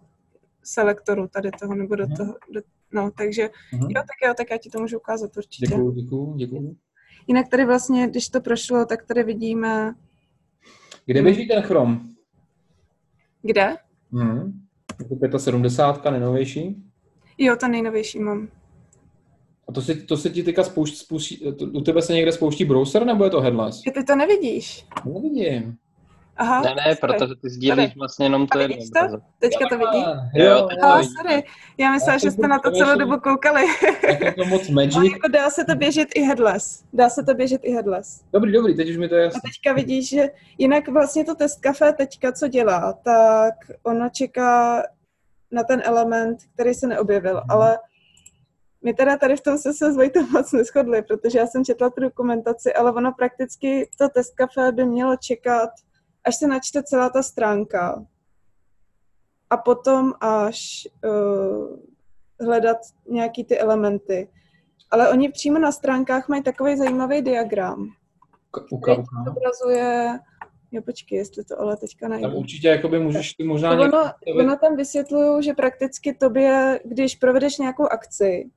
[0.62, 2.16] selektoru tady toho, nebo do uh-huh.
[2.16, 2.34] toho...
[2.50, 2.60] Do...
[2.92, 3.88] No, takže uh-huh.
[3.88, 5.66] jo, tak jo, tak já ti to můžu ukázat určitě.
[5.66, 6.76] Děkuju, děkuju, děkuju.
[7.26, 9.94] Jinak tady vlastně, když to prošlo, tak tady vidíme...
[11.06, 12.00] Kde běží ten Chrome?
[13.42, 13.76] Kde?
[14.12, 14.62] Hmm.
[15.22, 16.91] Jako 75, nejnovější?
[17.38, 18.48] Jo, to nejnovější mám.
[19.68, 21.40] A to se, to se ti teďka spouští, spouští,
[21.72, 23.82] u tebe se někde spouští browser, nebo je to headless?
[23.94, 24.86] Ty to nevidíš.
[25.04, 25.76] Nevidím.
[26.36, 27.92] Aha, Ne, ne, protože ty sdílíš Tady.
[27.98, 28.76] vlastně jenom to A jedno.
[29.10, 29.18] to?
[29.38, 30.04] Teďka to vidíš?
[30.34, 31.12] Jo, teď to Ah, vidím.
[31.20, 31.44] sorry.
[31.78, 33.62] Já myslela, že jste na to to celou dobu koukali.
[34.24, 35.12] Je to moc No, magic.
[35.12, 36.84] jako dá se to běžet i headless.
[36.92, 38.20] Dá se to běžet i headless.
[38.32, 39.40] Dobrý, dobrý, teď už mi to je A jasné.
[39.44, 44.82] teďka vidíš, že jinak vlastně to test kafe teďka, co dělá, tak ono čeká
[45.52, 47.44] na ten element, který se neobjevil, Mhm.
[47.50, 47.78] ale
[48.84, 51.90] my teda tady v tom se se s Vojtou moc neschodli, protože já jsem četla
[51.90, 55.70] tu dokumentaci, ale ono prakticky to test kafe by mělo čekat,
[56.24, 58.04] až se načte celá ta stránka
[59.50, 61.76] a potom až uh,
[62.46, 62.76] hledat
[63.08, 64.30] nějaký ty elementy.
[64.90, 67.88] Ale oni přímo na stránkách mají takový zajímavý diagram,
[68.56, 69.32] Uka, který uka.
[70.72, 72.28] Jo počkej, jestli to ale teďka najdu.
[72.28, 73.98] Tam určitě jakoby můžeš ty možná někde...
[73.98, 78.50] ono, ono tam vysvětlují, že prakticky tobě, když provedeš nějakou akci,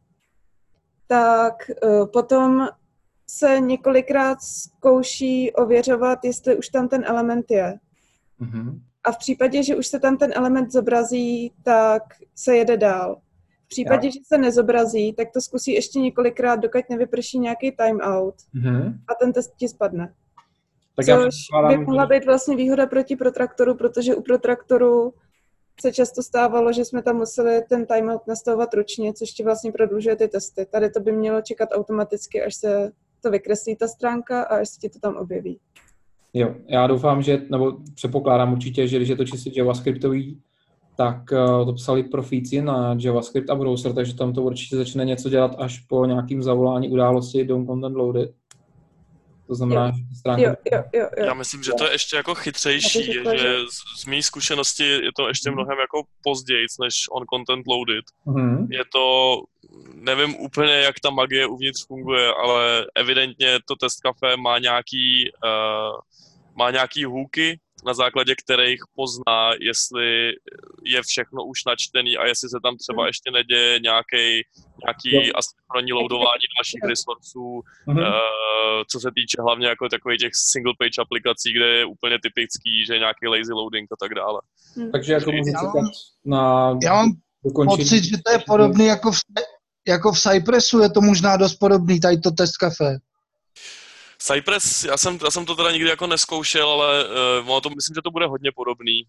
[1.07, 2.67] tak uh, potom
[3.27, 7.73] se několikrát zkouší ověřovat, jestli už tam ten element je.
[8.39, 8.81] Mhm.
[9.03, 12.03] A v případě, že už se tam ten element zobrazí, tak
[12.35, 13.21] se jede dál.
[13.65, 18.99] V případě, že se nezobrazí, tak to zkusí ještě několikrát, dokud nevyprší nějaký timeout Mhm.
[19.07, 20.13] a ten test ti spadne.
[20.95, 25.13] Tak já Což by předpokládám, mohla být vlastně výhoda proti protraktoru, protože u protraktoru
[25.81, 30.15] se často stávalo, že jsme tam museli ten timeout nastavovat ručně, což ti vlastně prodlužuje
[30.15, 30.65] ty testy.
[30.71, 34.79] Tady to by mělo čekat automaticky, až se to vykreslí ta stránka a až se
[34.79, 35.59] ti to tam objeví.
[36.33, 40.41] Jo, já doufám, že, nebo předpokládám určitě, že když je to čistě JavaScriptový,
[40.97, 45.29] tak uh, to psali profíci na JavaScript a browser, takže tam to určitě začne něco
[45.29, 48.31] dělat až po nějakým zavolání události don't content loaded.
[49.47, 49.91] To znamená, Jo.
[50.09, 50.41] že stránka...
[50.41, 51.25] Jo, jo, jo, jo.
[51.25, 54.83] Já myslím, že to je ještě jako chytřejší, řekla, že že- z, z mý zkušenosti
[54.83, 58.05] je to ještě mnohem jako později, než on content loaded.
[58.25, 58.67] Mhm.
[58.71, 59.37] Je to,
[59.93, 65.99] nevím úplně, jak ta magie uvnitř funguje, ale evidentně to test kafe má nějaký, uh,
[66.55, 70.31] má nějaký hooky, na základě kterých pozná, jestli
[70.83, 74.25] je všechno už načtený a jestli se tam třeba ještě neděje nějaký,
[74.85, 77.99] nějaký asynchronní loadování dalších resursů, Mhm.
[77.99, 78.05] Uh,
[78.91, 82.93] co se týče hlavně jako takových těch single page aplikací, kde je úplně typický, že
[82.93, 84.39] je nějaký lazy loading a tak dále.
[84.91, 85.91] Takže jako můžu Já mám- čekat
[86.25, 86.41] na
[86.83, 87.09] Já mám
[87.45, 87.77] dokončení.
[87.83, 89.19] pocit, že to je podobný jako v,
[89.87, 92.97] jako v Cypressu, je to možná dost podobný, tady to test kafe.
[94.17, 97.95] Cypress, já jsem, já jsem to teda nikdy jako neskoušel, ale uh, ono to, myslím,
[97.95, 99.03] že to bude hodně podobný.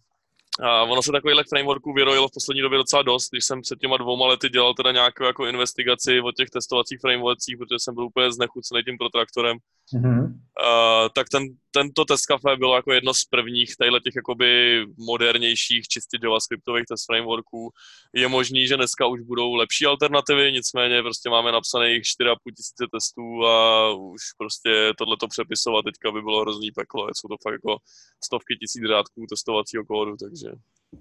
[0.62, 3.96] A ono se takovýchhle frameworků vyrojilo v poslední době docela dost, když jsem před těma
[3.96, 8.32] dvouma lety dělal teda nějakou jako investigaci o těch testovacích frameworkcích, protože jsem byl úplně
[8.32, 9.56] znechucený tím protraktorem.
[9.94, 10.20] Mhm.
[10.20, 15.88] Uh, tak ten, tento test cafe bylo jako jedno z prvních tady těch jakoby modernějších,
[15.88, 17.70] čistě javascriptových test frameworků.
[18.14, 23.46] Je možný, že dneska už budou lepší alternativy, nicméně prostě máme napsaných 4,5 tisíce testů
[23.46, 27.08] a už prostě tohleto přepisovat teďka by bylo hrozný peklo.
[27.12, 27.76] Jsou to fakt jako
[28.24, 30.48] stovky tisíc řádků testovacího kódu, takže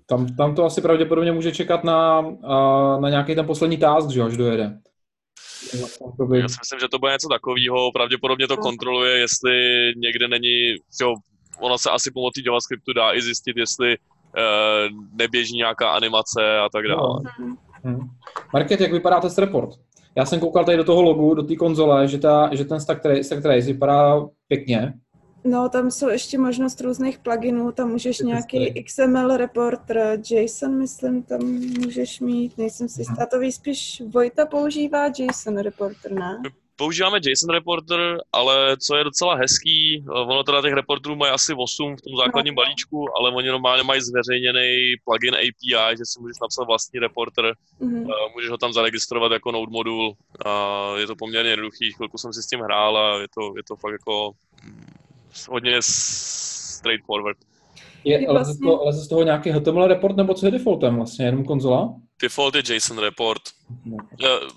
[0.06, 2.22] Tam, tam to asi pravděpodobně může čekat na,
[3.00, 4.80] na nějaký ten poslední task, že jo, až dojede.
[6.34, 7.92] Já si myslím, že to bude něco takového.
[7.92, 9.52] Pravděpodobně to kontroluje, jestli
[9.96, 11.14] někde není, jo,
[11.60, 16.88] ono se asi pomocí JavaScriptu dá i zjistit, jestli eh, neběží nějaká animace a tak
[16.88, 17.20] dále.
[17.40, 17.56] No.
[17.84, 18.10] Hmm.
[18.54, 19.70] Market, jak vypadá test report?
[20.18, 23.02] Já jsem koukal tady do toho logu, do té konzole, že, ta, že ten stack
[23.02, 24.94] trace, stack trace vypadá pěkně.
[25.46, 31.42] No, tam jsou ještě možnost různých pluginů, tam můžeš nějaký XML reporter, JSON, myslím, tam
[31.82, 36.42] můžeš mít, nejsem si jistá, to spíš Vojta používá JSON reporter, ne?
[36.78, 41.54] Používáme JSON Reporter, ale co je docela hezký, eh, ono teda těch reporterů mají asi
[41.54, 46.38] 8 v tom základním balíčku, ale oni normálně mají zveřejněný plugin API, že si můžeš
[46.42, 47.98] napsat vlastní reporter, Mhm.
[48.12, 50.14] eh, můžeš ho tam zaregistrovat jako node modul.
[50.46, 53.64] A je to poměrně jednoduchý, chvilku jsem si s tím hrál a je to, je
[53.64, 54.32] to fakt jako
[55.50, 57.38] hodně straightforward.
[58.04, 60.52] Je, Je leze, vlastně- z toho, leze z toho nějaký HTML report, nebo co je
[60.52, 61.94] defaultem vlastně, jenom konzola?
[62.22, 63.42] Default je JSON report.
[63.86, 63.98] Uh,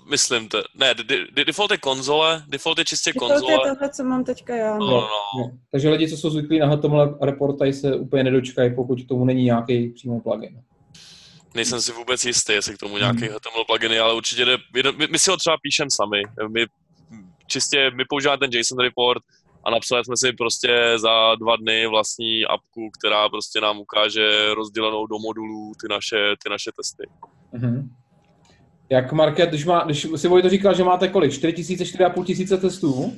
[0.09, 3.69] myslím, to, ne, de, de, default je konzole, default je čistě Default je konzole.
[3.69, 4.77] tohle, co mám teďka já.
[4.77, 4.91] No, No.
[5.01, 5.51] no, no.
[5.71, 9.25] Takže lidi, co jsou zvyklí na HTML report, tady se úplně nedočkají, pokud k tomu
[9.25, 10.61] není nějaký přímo plugin.
[11.55, 13.29] Nejsem si vůbec jistý, jestli k tomu nějaký Hmm.
[13.35, 16.21] HTML pluginy, ale určitě jde, jedno- my, my si ho třeba píšeme sami.
[16.53, 16.65] My
[17.47, 19.23] čistě, my používáme ten JSON report
[19.63, 25.07] a napsali jsme si prostě za dva dny vlastní apku, která prostě nám ukáže rozdělenou
[25.07, 27.03] do modulů ty naše, ty naše testy.
[27.51, 27.89] Mhm.
[28.91, 31.31] Jak Market, když, má, když si Vojto říkal, že máte kolik?
[31.33, 33.13] 4 tisíce, 4,5 tisíce testů?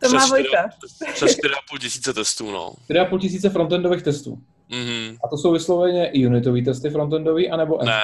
[0.00, 0.68] To má čtyři- Vojta.
[1.14, 2.72] Přes 4,5 tisíce testů, no.
[2.90, 4.38] 4,5 tisíce frontendových testů.
[4.68, 5.16] Mhm.
[5.24, 8.00] A to jsou vysloveně i unitové testy frontendový, anebo Ne,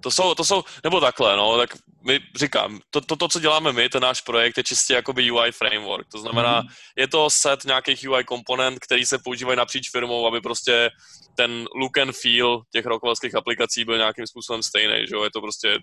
[0.00, 1.70] To jsou, to jsou, nebo takhle, no, tak
[2.06, 5.52] my říkám, to, to, to, co děláme my, ten náš projekt je čistě jakoby UI
[5.52, 6.68] framework, to znamená, mm.
[6.96, 10.90] je to set nějakých UI komponent, který se používají napříč firmou, aby prostě
[11.36, 15.40] ten look and feel těch rokovských aplikací byl nějakým způsobem stejný, že jo, je to
[15.40, 15.78] prostě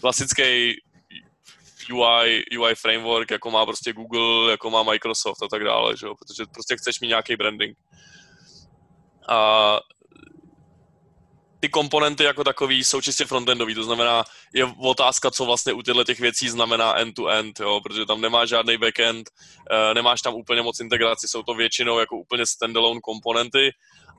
[0.00, 0.74] klasický
[1.92, 6.14] UI, UI framework, jako má prostě Google, jako má Microsoft a tak dále, že jo?
[6.14, 7.78] protože prostě chceš mít nějaký branding.
[9.28, 9.80] A
[11.64, 16.04] ty komponenty jako takový jsou čistě frontendový, to znamená, je otázka, co vlastně u těchto
[16.04, 19.30] těch věcí znamená end-to-end, jo, protože tam nemá žádný backend,
[19.70, 23.70] eh, nemáš tam úplně moc integraci, jsou to většinou jako úplně standalone komponenty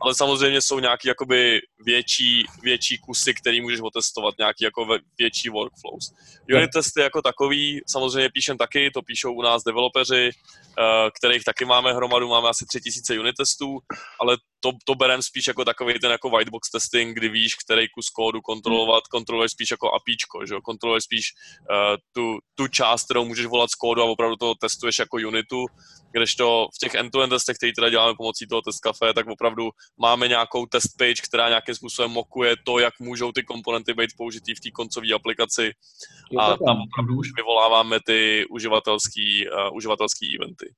[0.01, 4.88] ale samozřejmě jsou nějaký jakoby větší, větší kusy, který můžeš otestovat, nějaký jako
[5.19, 6.12] větší workflows.
[6.55, 11.65] Unit testy jako takový samozřejmě píšem taky, to píšou u nás developeři, eh, kterých taky
[11.65, 13.79] máme hromadu, máme asi 3000 unit testů,
[14.21, 18.10] ale to, to berem spíš jako takový ten jako whitebox testing, kdy víš, který kus
[18.10, 20.62] kódu kontrolovat, kontroluješ spíš jako APIčko, že jo?
[20.62, 21.25] kontroluješ spíš
[21.69, 25.65] uh, tu, tu část, kterou můžeš volat z kódu a opravdu to testuješ jako unitu,
[26.15, 30.28] kdežto v těch end-to-end testech, který teda děláme pomocí toho test cafe, tak opravdu máme
[30.28, 34.60] nějakou test page, která nějakým způsobem mokuje to, jak můžou ty komponenty být použitý v
[34.60, 35.71] té koncové aplikaci
[36.39, 40.73] a tam opravdu už vyvoláváme ty uživatelský, uh, uživatelský eventy.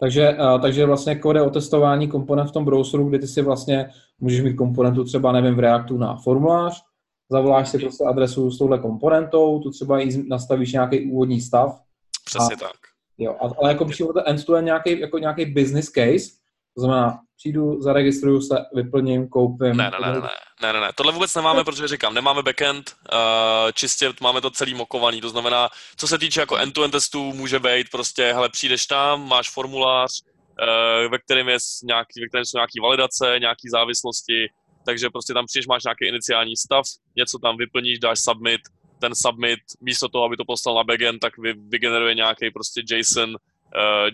[0.00, 3.90] Takže, uh, takže vlastně kode o testování komponent v tom browseru, kdy ty si vlastně
[4.20, 6.82] můžeš mít komponentu třeba, nevím, v Reactu na formulář,
[7.30, 11.80] zavoláš si prostě adresu s touhle komponentou, tu třeba i nastavíš nějaký úvodní stav.
[12.24, 12.76] Přesně a, tak.
[13.18, 16.36] Jo, ale jako to end-to-end nějaký, jako nějaký business case,
[16.74, 19.76] to znamená, přijdu, zaregistruju se, vyplním, koupím.
[19.76, 20.28] Ne, ne, ne, ne,
[20.62, 20.90] ne, ne, ne.
[20.94, 25.68] Tohle vůbec nemáme, protože říkám, nemáme backend, uh, čistě máme to celý mokovaný, to znamená,
[25.96, 31.10] co se týče jako end-to-end testů, může být prostě, hele, přijdeš tam, máš formulář, uh,
[31.10, 34.46] ve kterém, je nějaký, ve kterém jsou nějaké validace, nějaké závislosti,
[34.86, 36.84] takže prostě tam přijdeš, máš nějaký iniciální stav,
[37.16, 38.60] něco tam vyplníš, dáš submit,
[38.98, 43.30] ten submit, místo toho, aby to poslal na backend, tak vy, vygeneruje nějaký prostě JSON,
[43.30, 43.36] uh,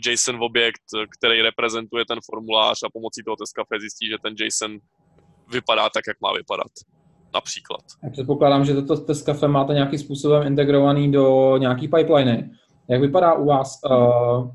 [0.06, 0.82] JSON objekt,
[1.18, 4.78] který reprezentuje ten formulář a pomocí toho test cafe zjistí, že ten JSON
[5.52, 6.72] vypadá tak, jak má vypadat.
[7.34, 7.80] Například.
[8.04, 12.50] Já předpokládám, že toto test cafe máte nějakým způsobem integrovaný do nějaký pipeliny.
[12.88, 14.50] Jak vypadá u vás uh,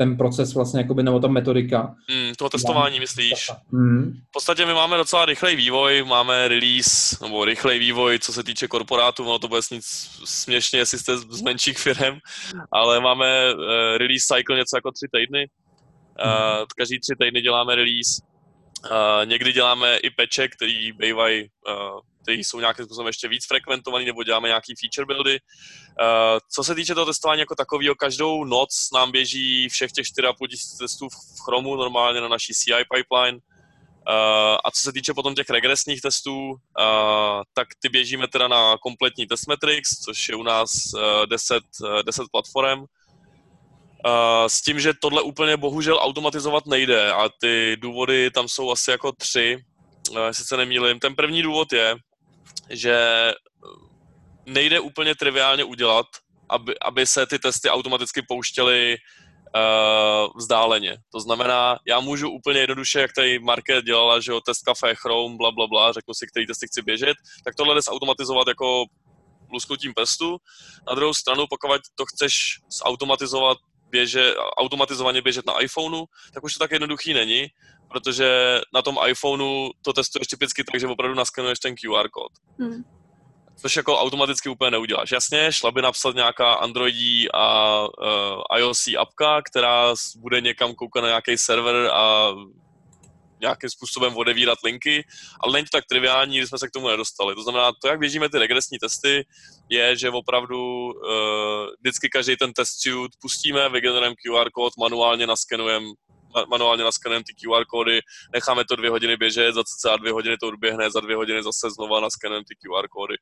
[0.00, 1.94] ten proces vlastně, jakoby, nebo ta metodika.
[2.08, 3.50] Hmm, toho testování, myslíš?
[3.72, 4.12] Hmm.
[4.28, 8.68] V podstatě my máme docela rychlej vývoj, máme release, nebo rychlej vývoj, co se týče
[8.68, 9.82] korporátu, ono to bude snít
[10.24, 12.18] směšně, jestli jste z menších firm,
[12.72, 13.60] ale máme uh,
[13.96, 15.48] release cycle něco jako tři týdny.
[16.24, 18.22] Uh, každý tři týdny děláme release.
[18.90, 24.04] Uh, někdy děláme i peče, který bývají uh, který jsou nějakým způsobem ještě víc frekventovaný,
[24.04, 25.38] nebo děláme nějaký feature buildy.
[25.40, 30.48] Uh, co se týče toho testování jako takového, každou noc nám běží všech těch 4,5
[30.48, 33.38] tisíc testů v Chromu normálně na naší CI pipeline.
[34.08, 36.56] Uh, a co se týče potom těch regresních testů, uh,
[37.54, 42.22] tak ty běžíme teda na kompletní testmetrix, což je u nás uh, 10, uh, 10
[42.32, 42.80] platform.
[42.80, 42.86] Uh,
[44.46, 49.12] s tím, že tohle úplně bohužel automatizovat nejde a ty důvody tam jsou asi jako
[49.12, 49.58] tři,
[50.10, 50.98] uh, jestli se nemýlím.
[50.98, 51.96] Ten první důvod je,
[52.70, 53.34] že eh,
[54.46, 56.06] nejde úplně triviálně udělat,
[56.48, 58.96] aby, aby se ty testy automaticky pouštěly
[59.54, 60.96] uh, vzdáleně.
[61.12, 65.36] To znamená, já můžu úplně jednoduše, jak tady Market dělala, že jo, test Café, Chrome,
[65.36, 68.84] bla, bla, bla, řeknu si, který testy chci běžet, tak tohle jde automatizovat jako
[69.52, 70.38] lusknutím pestu.
[70.88, 72.32] Na druhou stranu, pokud to chceš
[72.84, 73.58] zautomatizovat
[73.90, 77.46] běže, automatizovaně běžet na iPhoneu, tak už to tak jednoduchý není,
[77.90, 82.32] protože na tom iPhoneu to testuješ typicky tak, že opravdu naskenuješ ten QR kód.
[82.58, 82.84] Hmm.
[83.56, 85.10] Což jako automaticky úplně neuděláš.
[85.10, 91.08] Jasně, šla by napsat nějaká Androidí a uh, iOS apka, která bude někam koukat na
[91.08, 92.32] nějaký server a
[93.40, 95.04] nějakým způsobem odevírat linky,
[95.40, 97.34] ale není to tak triviální, když jsme se k tomu nedostali.
[97.34, 99.26] To znamená, to, jak běžíme ty regresní testy,
[99.68, 100.92] je, že opravdu uh,
[101.80, 105.86] vždycky každý ten test suite pustíme, vygenerujeme QR kód, manuálně naskenujeme
[106.48, 108.00] manuálně naskenujeme ty QR kódy,
[108.34, 111.70] necháme to dvě hodiny běžet, za cca dvě hodiny to odběhne, za dvě hodiny zase
[111.70, 113.14] znova naskenujeme ty QR kódy.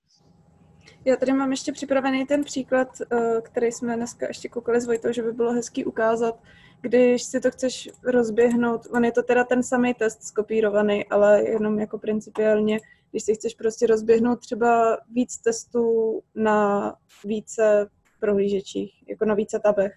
[1.04, 5.12] Já tady mám ještě připravený ten příklad, eh, který jsme dneska ještě koukali s Vojtou,
[5.12, 6.34] že by bylo hezký ukázat,
[6.80, 11.78] když si to chceš rozběhnout, on je to teda ten samý test skopírovaný, ale jenom
[11.78, 12.78] jako principiálně,
[13.10, 16.94] když si chceš prostě rozběhnout třeba víc testů na
[17.24, 17.90] více
[18.20, 19.92] prohlížečích, jako na více tabech,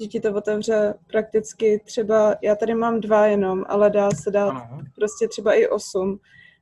[0.00, 4.48] že ti to otevře prakticky třeba, já tady mám dva jenom, ale dá se dát
[4.48, 4.82] ano.
[4.94, 6.18] prostě třeba i osm,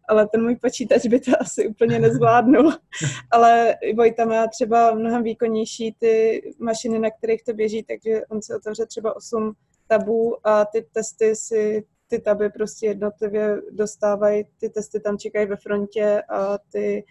[0.09, 2.73] ale ten můj počítač by to asi úplně nezvládnul.
[3.31, 8.55] ale Vojta má třeba mnohem výkonnější ty mašiny, na kterých to běží, takže on si
[8.55, 9.53] otevře třeba osm
[9.87, 15.57] tabů a ty testy si ty taby prostě jednotlivě dostávají, ty testy tam čekají ve
[15.57, 17.05] frontě a ty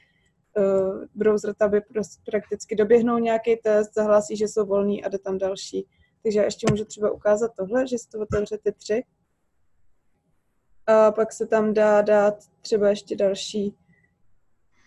[0.58, 1.82] uh, browser taby
[2.26, 5.88] prakticky doběhnou nějaký test, zahlásí, že jsou volný a jde tam další.
[6.28, 9.04] Takže já ještě můžu třeba ukázat tohle, že si to otevře ty tři.
[10.88, 13.76] A pak se tam dá dát třeba ještě další.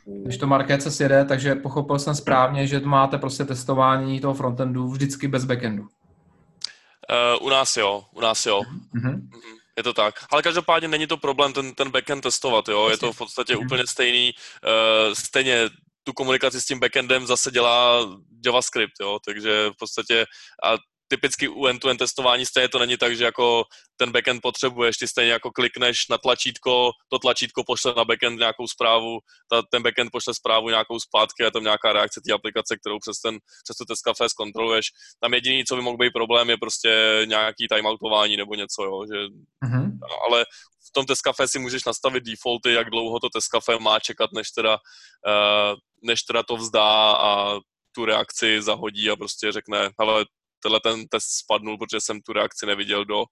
[0.07, 4.89] Když to market se jede, takže pochopil jsem správně, že máte prostě testování toho frontendu
[4.89, 5.83] vždycky bez backendu.
[5.83, 8.61] Uh, u nás jo, u nás jo.
[8.95, 9.29] Mm-hmm.
[9.77, 10.15] Je to tak.
[10.33, 12.89] Ale každopádně není to problém ten, ten backend testovat, jo.
[12.89, 13.65] Je to v podstatě mm-hmm.
[13.67, 14.33] úplně stejný.
[14.33, 15.69] Uh, stejně
[16.05, 18.07] tu komunikaci s tím backendem zase dělá
[18.45, 19.19] JavaScript, jo.
[19.27, 20.27] Takže v podstatě
[20.65, 20.77] a
[21.11, 23.65] typicky u end-to-end testování stejně to není tak, že jako
[23.97, 28.67] ten backend potřebuješ, ty stejně jako klikneš na tlačítko, to tlačítko pošle na backend nějakou
[28.67, 29.19] zprávu,
[29.51, 33.21] ta, ten backend pošle zprávu nějakou zpátky a tam nějaká reakce té aplikace, kterou přes,
[33.21, 34.87] ten, přes to test café zkontroluješ.
[35.21, 39.19] Tam jediný, co by mohl být problém, je prostě nějaký timeoutování nebo něco, jo, že,
[39.65, 39.99] mm-hmm.
[40.27, 40.45] ale
[40.89, 44.31] v tom test café si můžeš nastavit defaulty, jak dlouho to test café má čekat,
[44.33, 47.59] než teda, uh, než teda to vzdá a
[47.93, 50.25] tu reakci zahodí a prostě řekne, ale
[50.63, 53.25] tenhle ten test spadnul, protože jsem tu reakci neviděl do,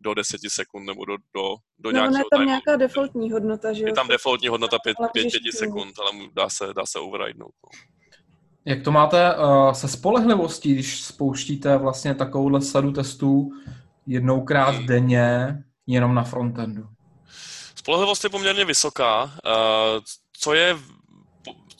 [0.00, 3.82] do 10 sekund nebo do, do, do no, nějakého je tam nějaká defaultní hodnota, že
[3.82, 3.86] jo?
[3.88, 7.54] Je tam defaultní hodnota 5, 5, 5 sekund, ale dá se, dá se overridenout.
[7.64, 7.92] No.
[8.64, 13.50] Jak to máte uh, se spolehlivostí, když spouštíte vlastně takovouhle sadu testů
[14.06, 14.86] jednoukrát hmm.
[14.86, 16.82] denně jenom na frontendu?
[17.74, 19.24] Spolehlivost je poměrně vysoká.
[19.24, 19.30] Uh,
[20.32, 20.76] co je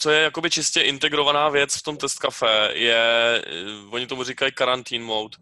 [0.03, 4.53] co je jakoby čistě integrovaná věc v tom test café, je, eh, oni tomu říkají
[4.53, 5.36] quarantine mode.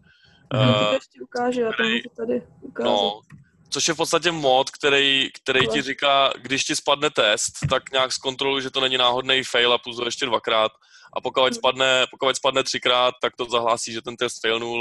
[0.53, 0.69] Hmm.
[0.69, 2.89] Uh, ještě ukáže, já to můžu tady ukázat.
[2.89, 3.21] No,
[3.69, 8.11] což je v podstatě mod, který, který ti říká, když ti spadne test, tak nějak
[8.11, 10.71] zkontroluj, že to není náhodný fail a plus ještě dvakrát.
[11.17, 11.53] A pokud hmm.
[11.53, 14.79] spadne, pokud spadne třikrát, tak to zahlásí, že ten test failnul.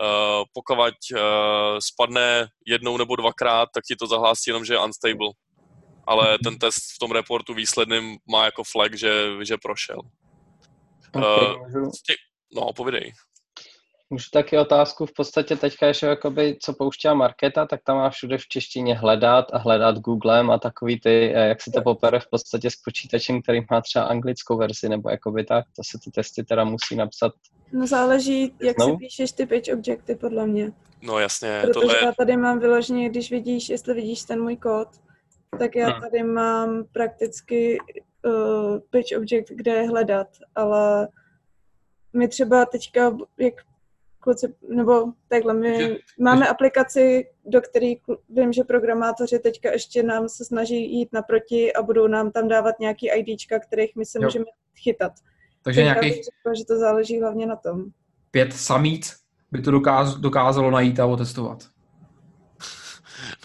[0.00, 1.20] Uh, pokud uh,
[1.78, 5.28] spadne jednou nebo dvakrát, tak ti to zahlásí jenom, že je unstable
[6.06, 9.98] ale ten test v tom reportu výsledným má jako flag, že, že prošel.
[11.14, 11.88] Okay, uh,
[12.54, 13.12] no, povidej.
[14.10, 18.38] Můžu taky otázku, v podstatě teďka ještě jakoby, co pouštěla Marketa, tak tam má všude
[18.38, 22.26] v češtině hledat a hledat Googlem a takový ty, eh, jak se to popere v
[22.30, 26.44] podstatě s počítačem, který má třeba anglickou verzi, nebo jakoby tak, to se ty testy
[26.44, 27.32] teda musí napsat.
[27.72, 28.86] No záleží, jak no?
[28.86, 30.72] si píšeš ty page objekty, podle mě.
[31.02, 31.58] No jasně.
[31.60, 32.04] Protože tohle...
[32.04, 34.88] já tady mám vyloženě, když vidíš, jestli vidíš ten můj kód,
[35.58, 36.00] tak já hmm.
[36.00, 37.78] tady mám prakticky
[38.24, 41.08] uh, pitch object, kde je hledat, ale
[42.12, 43.54] my třeba teďka, jak
[44.24, 47.92] kluci, nebo takhle, my máme aplikaci, do které
[48.28, 52.74] vím, že programátoři teďka ještě nám se snaží jít naproti a budou nám tam dávat
[52.80, 54.24] nějaký IDčka, kterých my se jo.
[54.24, 54.44] můžeme
[54.82, 55.12] chytat.
[55.62, 56.24] Takže teďka nějakých...
[56.24, 57.84] Řekla, že to záleží hlavně na tom.
[58.30, 59.16] Pět samíc
[59.52, 61.73] by to dokáz, dokázalo najít a otestovat.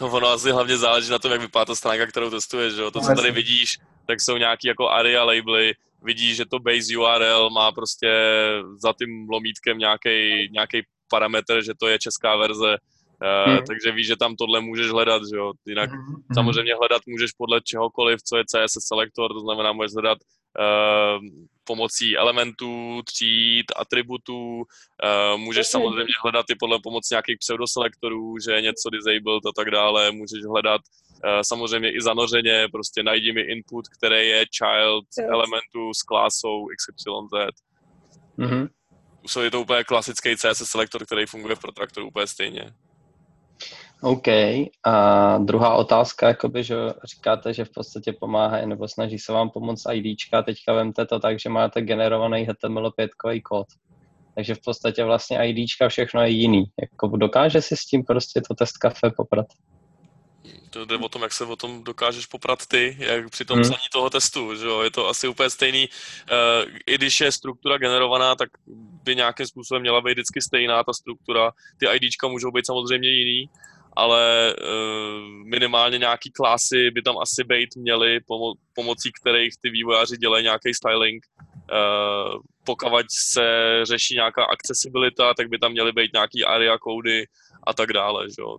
[0.01, 2.91] No ono asi hlavně záleží na tom, jak vypadá ta stránka, kterou testuješ, že jo?
[2.91, 5.73] To, co tady vidíš, tak jsou nějaký jako ARIA labely,
[6.03, 8.09] vidíš, že to base URL má prostě
[8.77, 12.77] za tím lomítkem nějaký parametr, že to je česká verze,
[13.45, 13.63] Uh, hmm.
[13.67, 15.51] takže víš, že tam tohle můžeš hledat, že jo.
[15.65, 16.15] Jinak hmm.
[16.34, 20.17] samozřejmě hledat můžeš podle čehokoliv, co je CSS selektor, to znamená, můžeš hledat
[20.59, 21.25] uh,
[21.70, 24.57] pomocí elementů, tříd, atributů.
[24.57, 25.72] Uh, můžeš okay.
[25.72, 30.11] samozřejmě hledat i podle pomocí nějakých pseudoselektorů, že je něco disabled a tak dále.
[30.11, 35.30] Můžeš hledat uh, samozřejmě i zanořeně, prostě najdi mi input, který je child yes.
[35.36, 37.07] elementu s klásou XYZ.
[38.39, 38.70] Mm-hmm.
[39.41, 42.63] Je to úplně klasický CSS selektor, který funguje v Protraktoru úplně stejně.
[44.01, 44.27] OK.
[44.83, 49.83] A druhá otázka, jakoby, že říkáte, že v podstatě pomáhají nebo snaží se vám pomoct
[49.93, 53.07] IDčka, teďka vemte to tak, že máte generovaný HTML5
[53.43, 53.67] kód.
[54.35, 56.63] Takže v podstatě vlastně IDčka všechno je jiný.
[56.81, 59.45] Jako dokáže si s tím prostě to test kafe poprat?
[60.69, 63.63] To jde o tom, jak se o tom dokážeš poprat ty, jak při tom hmm.
[63.63, 64.81] psaní toho testu, že jo?
[64.81, 65.89] je to asi úplně stejný.
[66.31, 68.49] Uh, I když je struktura generovaná, tak
[69.03, 71.51] by nějakým způsobem měla být vždycky stejná ta struktura.
[71.77, 73.49] Ty IDčka můžou být samozřejmě jiný,
[73.93, 80.17] ale uh, minimálně nějaký klasy by tam asi být měly, pomo- pomocí kterých ty vývojáři
[80.17, 81.25] dělají nějaký styling.
[81.71, 87.25] Uh, pokud se řeší nějaká accessibilita, tak by tam měly být nějaký ARIA kódy
[87.67, 88.29] a tak dále.
[88.29, 88.57] Že jo.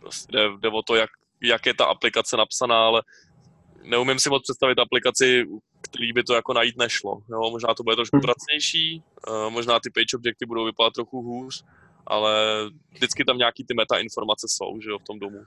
[0.00, 1.10] Prostě jde, jde o to, jak,
[1.42, 3.02] jak je ta aplikace napsaná, ale
[3.82, 5.44] neumím si moc představit aplikaci,
[5.80, 7.20] který by to jako najít nešlo.
[7.30, 8.22] Jo, možná to bude trošku hmm.
[8.22, 11.64] pracnější, uh, možná ty page objekty budou vypadat trochu hůř,
[12.06, 15.38] ale vždycky tam nějaký ty meta informace jsou, že jo, v tom domu.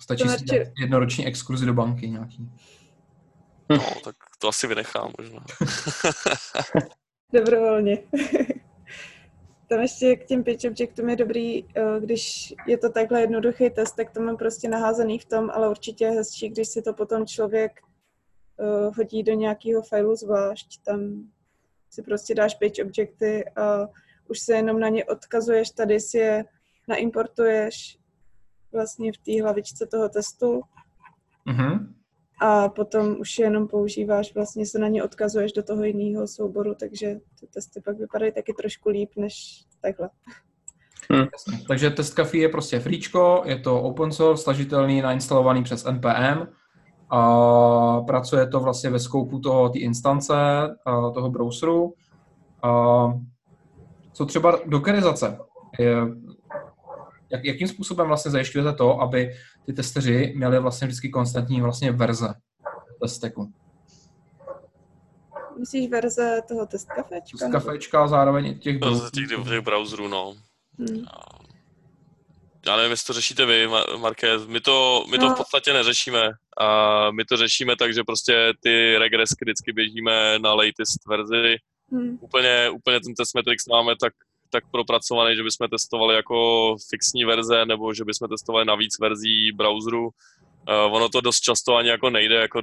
[0.00, 2.50] Stačí si jednoroční exkurzi do banky nějaký.
[3.70, 5.44] No, tak to asi vynechám možná.
[7.32, 7.98] Dobrovolně.
[9.68, 13.92] Tam ještě k těm pitch objectům je dobrý, eh, když je to takhle jednoduchý test,
[13.92, 17.26] tak to mám prostě naházený v tom, ale určitě je hezčí, když si to potom
[17.26, 17.80] člověk
[18.58, 20.80] uh, hodí do nějakého failu zvlášť.
[20.84, 21.30] Tam
[21.90, 23.86] si prostě dáš page objekty a
[24.28, 26.44] už se jenom na ně odkazuješ, tady si je
[26.88, 27.98] naimportuješ
[28.72, 30.60] vlastně v té hlavičce toho testu.
[31.46, 31.88] Mm-hmm.
[32.40, 37.14] A potom už jenom používáš, vlastně se na ně odkazuješ do toho jiného souboru, takže
[37.40, 40.10] ty testy pak vypadají taky trošku líp než takhle.
[41.10, 41.26] Hmm.
[41.68, 46.46] Takže test Café je prostě freečko, je to open source, stažitelný, nainstalovaný přes NPM
[47.10, 50.34] a pracuje to vlastně ve skoupu toho, té instance,
[51.14, 51.94] toho browseru.
[52.62, 53.06] A
[54.16, 55.38] co třeba dokerizace?
[57.30, 59.34] Jak, jakým způsobem vlastně zajišťujete to, aby
[59.66, 62.34] ty testeři měli vlastně vždycky konstantní vlastně verze
[63.00, 63.52] testeku?
[65.58, 67.38] Myslíš verze toho test kafečka?
[67.38, 69.10] Test kafečka a zároveň těch, browserů.
[69.10, 70.34] těch, těch browserů, no.
[70.78, 71.04] Hmm.
[72.66, 73.68] Já nevím, jestli to řešíte vy,
[74.00, 74.38] Marké.
[74.38, 75.34] My to, my to no.
[75.34, 76.30] v podstatě neřešíme.
[76.58, 81.56] A my to řešíme tak, že prostě ty regresky vždycky běžíme na latest verzi.
[81.92, 82.18] Hmm.
[82.20, 84.12] Úplně, úplně ten test metrics máme tak,
[84.50, 89.52] tak propracovaný, že bychom testovali jako fixní verze, nebo že bychom testovali na víc verzí
[89.52, 90.04] browseru.
[90.04, 92.60] Uh, ono to dost často ani jako nejde, jako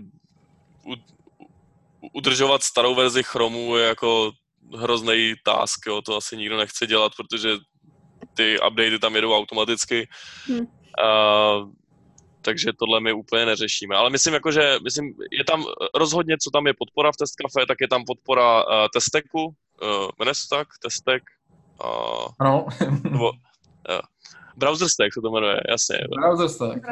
[2.13, 4.31] udržovat starou verzi Chromu je jako
[4.77, 7.49] hrozný task, jo, to asi nikdo nechce dělat, protože
[8.33, 10.07] ty updaty tam jedou automaticky.
[10.45, 10.59] Hmm.
[10.59, 11.71] Uh,
[12.45, 13.95] takže tohle my úplně neřešíme.
[13.95, 15.65] Ale myslím, jako, že myslím, je tam
[15.95, 20.09] rozhodně, co tam je podpora v Test Cafe, tak je tam podpora uh, Testeku, uh,
[20.19, 21.23] jmenuje se tak, Testek.
[21.83, 22.65] Uh, ano.
[23.03, 23.35] nebo, uh,
[24.57, 25.97] Browser stack se to jmenuje, jasně.
[26.19, 26.85] Browser stack.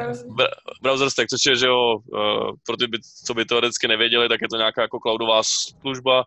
[0.82, 2.86] Browser stack, což je, že jo, uh, pro ty,
[3.24, 6.26] co by teoreticky nevěděli, tak je to nějaká jako cloudová služba, uh,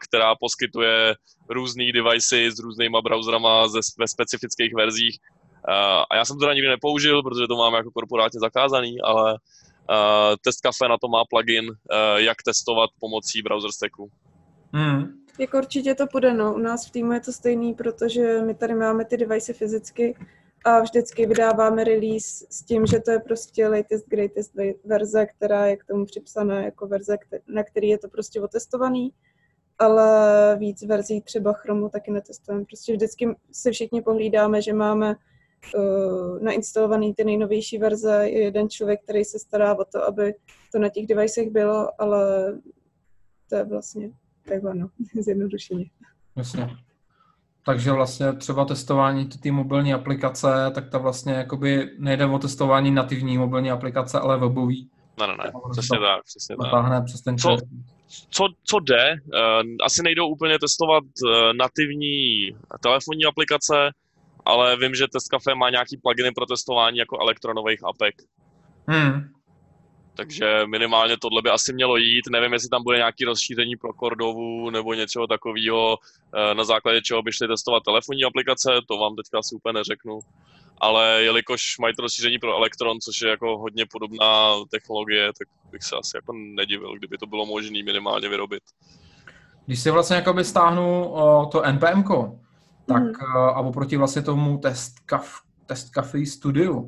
[0.00, 1.14] která poskytuje
[1.48, 5.18] různý devices s různýma browserama ze, ve specifických verzích.
[5.68, 9.32] Uh, a já jsem to teda nikdy nepoužil, protože to máme jako korporátně zakázaný, ale
[9.32, 9.38] uh,
[10.44, 11.76] Test Cafe na to má plugin, uh,
[12.16, 14.10] jak testovat pomocí browser stacku.
[14.72, 15.22] Hmm.
[15.38, 16.54] Jako určitě to půjde, no.
[16.54, 20.16] U nás v týmu je to stejný, protože my tady máme ty device fyzicky
[20.64, 24.54] a vždycky vydáváme release s tím, že to je prostě latest, greatest
[24.84, 29.12] verze, která je k tomu připsaná jako verze, na který je to prostě otestovaný,
[29.78, 30.06] ale
[30.58, 32.64] víc verzí třeba Chromu taky netestujeme.
[32.64, 35.14] Prostě vždycky se všichni pohlídáme, že máme
[35.74, 40.34] uh, nainstalovaný ty nejnovější verze, je jeden člověk, který se stará o to, aby
[40.72, 42.52] to na těch devicech bylo, ale
[43.48, 44.10] to je vlastně
[44.48, 44.88] takhle no,
[45.22, 45.84] zjednodušeně.
[46.36, 46.76] Jasně.
[47.64, 53.38] Takže vlastně třeba testování ty mobilní aplikace, tak ta vlastně jakoby nejde o testování nativní
[53.38, 54.90] mobilní aplikace, ale webový.
[55.20, 57.04] Ne, ne, ne, přesně tak, přesně tak.
[57.04, 57.56] přes ten co,
[58.30, 62.48] co, co jde, uh, asi nejdou úplně testovat uh, nativní
[62.80, 63.90] telefonní aplikace,
[64.44, 68.14] ale vím, že Test Cafe má nějaký pluginy pro testování jako elektronových apek.
[68.86, 69.28] Hmm.
[70.14, 72.24] Takže minimálně tohle by asi mělo jít.
[72.30, 75.98] Nevím, jestli tam bude nějaké rozšíření pro Cordovu nebo něčeho takového,
[76.34, 80.18] eh, na základě čeho by šli testovat telefonní aplikace, to vám teďka asi úplně neřeknu.
[80.80, 85.82] Ale jelikož mají to rozšíření pro Electron, což je jako hodně podobná technologie, tak bych
[85.82, 88.62] se asi jako nedivil, kdyby to bylo možné minimálně vyrobit.
[89.66, 92.02] Když si vlastně jakoby stáhnu o, to NPM,
[92.92, 93.36] tak mm.
[93.36, 96.84] a oproti vlastně tomu test, kaf, test Cafe Studio,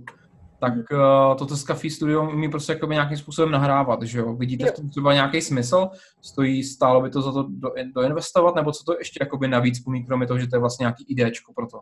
[0.64, 4.34] tak uh, toto z Café Studio umí prostě jakoby nějakým způsobem nahrávat, že jo?
[4.34, 4.72] Vidíte jo.
[4.72, 5.88] v tom třeba nějaký smysl?
[6.20, 10.05] Stojí, stálo by to za to do, doinvestovat, nebo co to ještě jakoby navíc umí,
[10.05, 11.80] kromě toho, že to je vlastně nějaký idéčko pro to?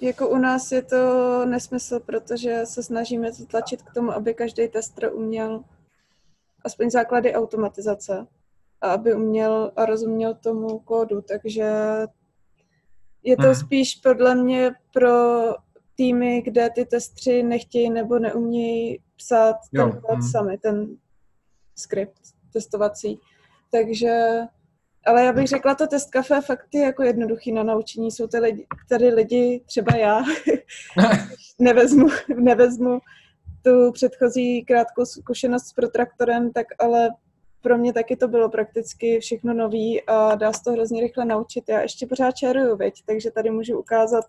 [0.00, 4.68] Jako u nás je to nesmysl, protože se snažíme to tlačit k tomu, aby každý
[4.68, 5.64] tester uměl
[6.64, 8.26] aspoň základy automatizace
[8.80, 11.72] a aby uměl a rozuměl tomu kódu, takže
[13.22, 13.54] je to hmm.
[13.54, 15.10] spíš podle mě pro
[15.94, 19.84] týmy, kde ty testři nechtějí nebo neumějí psát jo.
[19.84, 20.22] ten kód mm.
[20.22, 20.96] sami, ten
[21.76, 22.20] skript
[22.52, 23.20] testovací.
[23.72, 24.40] Takže,
[25.06, 28.10] ale já bych řekla, to test kafe fakt je jako jednoduchý na naučení.
[28.10, 30.22] Jsou tady lidi, tady lidi třeba já,
[31.58, 32.06] nevezmu,
[32.36, 32.98] nevezmu
[33.62, 37.10] tu předchozí krátkou zkušenost s protraktorem, tak ale
[37.62, 41.64] pro mě taky to bylo prakticky všechno nový a dá se to hrozně rychle naučit.
[41.68, 44.24] Já ještě pořád čaruju, veď, takže tady můžu ukázat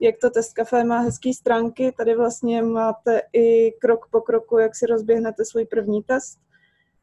[0.00, 1.92] jak to test kafe má hezké stránky.
[1.92, 6.38] Tady vlastně máte i krok po kroku, jak si rozběhnete svůj první test.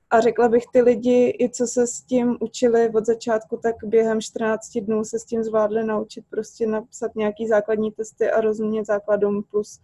[0.09, 4.21] A řekla bych, ty lidi, i co se s tím učili od začátku, tak během
[4.21, 9.43] 14 dnů se s tím zvládli naučit prostě napsat nějaký základní testy a rozumět základům
[9.51, 9.79] plus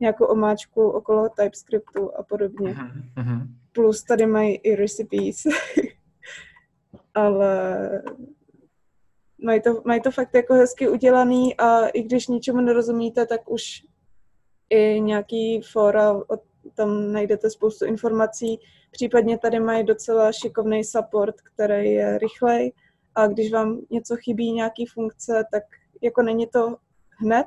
[0.00, 2.74] nějakou omáčku okolo TypeScriptu a podobně.
[2.74, 3.46] Mm-hmm.
[3.72, 5.42] Plus tady mají i recipes.
[7.14, 8.02] Ale
[9.44, 13.84] mají to, mají to fakt jako hezky udělaný a i když ničemu nerozumíte, tak už
[14.70, 16.20] i nějaký fora,
[16.74, 18.58] tam najdete spoustu informací,
[18.92, 22.72] Případně tady mají docela šikovný support, který je rychlej
[23.14, 25.62] a když vám něco chybí, nějaký funkce, tak
[26.02, 26.76] jako není to
[27.08, 27.46] hned,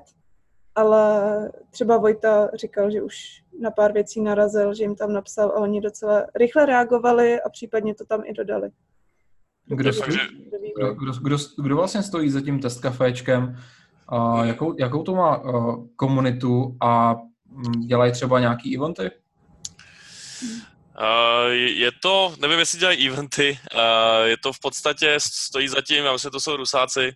[0.75, 3.15] ale třeba Vojta říkal, že už
[3.59, 7.95] na pár věcí narazil, že jim tam napsal a oni docela rychle reagovali a případně
[7.95, 8.69] to tam i dodali.
[9.65, 10.17] Kdo, stojí,
[10.75, 13.57] kdo, kdo, kdo, kdo vlastně stojí za tím test kaféčkem?
[14.11, 17.15] Uh, jakou, jakou to má uh, komunitu a
[17.87, 19.11] dělají třeba nějaký eventy?
[20.99, 26.11] Uh, je to, nevím, jestli dělají eventy, uh, je to v podstatě, stojí zatím, já
[26.11, 27.11] myslím, že to jsou rusáci,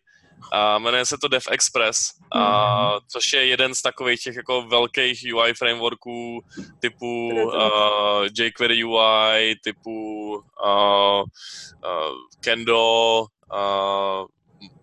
[0.52, 2.00] a jmenuje se to Dev Express,
[2.32, 3.00] a, mhm.
[3.08, 6.42] což je jeden z takových těch jako velkých UI frameworků
[6.80, 10.30] typu uh, jQuery UI, typu
[10.66, 14.26] uh, uh, Kendo, uh,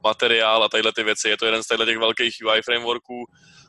[0.04, 1.28] materiál a tadyhle ty věci.
[1.28, 3.24] Je to jeden z těch velkých UI frameworků.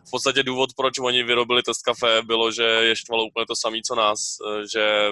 [0.08, 3.78] V podstatě důvod, proč oni vyrobili test kafe, bylo, že je štvalo úplně to samé,
[3.88, 4.20] co nás,
[4.74, 5.10] že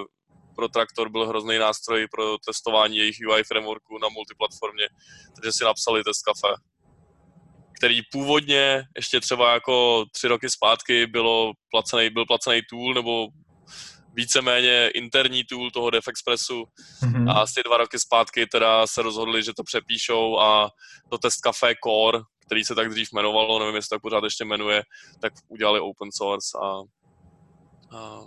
[0.56, 4.88] pro Traktor byl hrozný nástroj pro testování jejich UI frameworku na multiplatformě,
[5.36, 6.54] takže si napsali test kafe,
[7.78, 13.28] který původně ještě třeba jako tři roky zpátky bylo placený, byl placený tool nebo
[14.16, 16.64] víceméně interní tool toho DevExpressu
[17.04, 17.32] mm-hmm.
[17.32, 20.70] a asi dva roky zpátky teda se rozhodli, že to přepíšou a
[21.10, 24.84] to test Café Core, který se tak dřív jmenovalo, nevím, jestli tak pořád ještě jmenuje,
[25.22, 26.68] tak udělali open source a,
[27.98, 28.22] a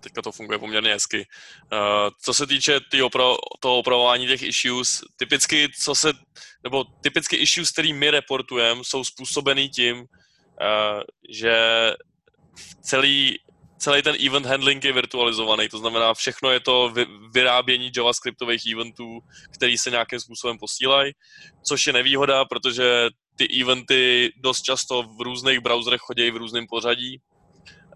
[0.00, 1.26] teďka to funguje poměrně hezky.
[1.72, 1.78] Uh,
[2.22, 6.12] co se týče tý opra- toho opravování těch issues, typicky, co se,
[6.64, 11.56] nebo typicky issues, který my reportujeme, jsou způsobený tím, uh, že
[12.80, 13.38] celý
[13.78, 16.94] celý ten event handling je virtualizovaný, to znamená, všechno je to
[17.32, 19.20] vyrábění javascriptových eventů,
[19.54, 21.12] který se nějakým způsobem posílají,
[21.62, 27.20] což je nevýhoda, protože ty eventy dost často v různých browserech chodí v různém pořadí.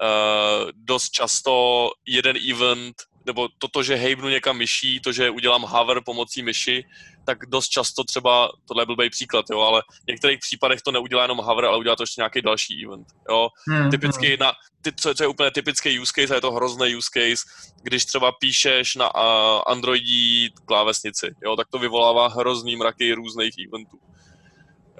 [0.01, 2.95] Uh, dost často jeden event
[3.27, 6.85] nebo toto, že hejbnu někam myší, to, že udělám hover pomocí myši,
[7.25, 11.23] tak dost často třeba, tohle byl blbý příklad, jo, ale v některých případech to neudělá
[11.23, 13.49] jenom hover, ale udělá to ještě nějaký další event, jo.
[13.69, 14.37] Hmm, Typicky hmm.
[14.41, 17.45] na, ty, co, co je úplně typický use case, a je to hrozný use case,
[17.83, 23.99] když třeba píšeš na uh, Androidí klávesnici, jo, tak to vyvolává hrozný mraky různých eventů.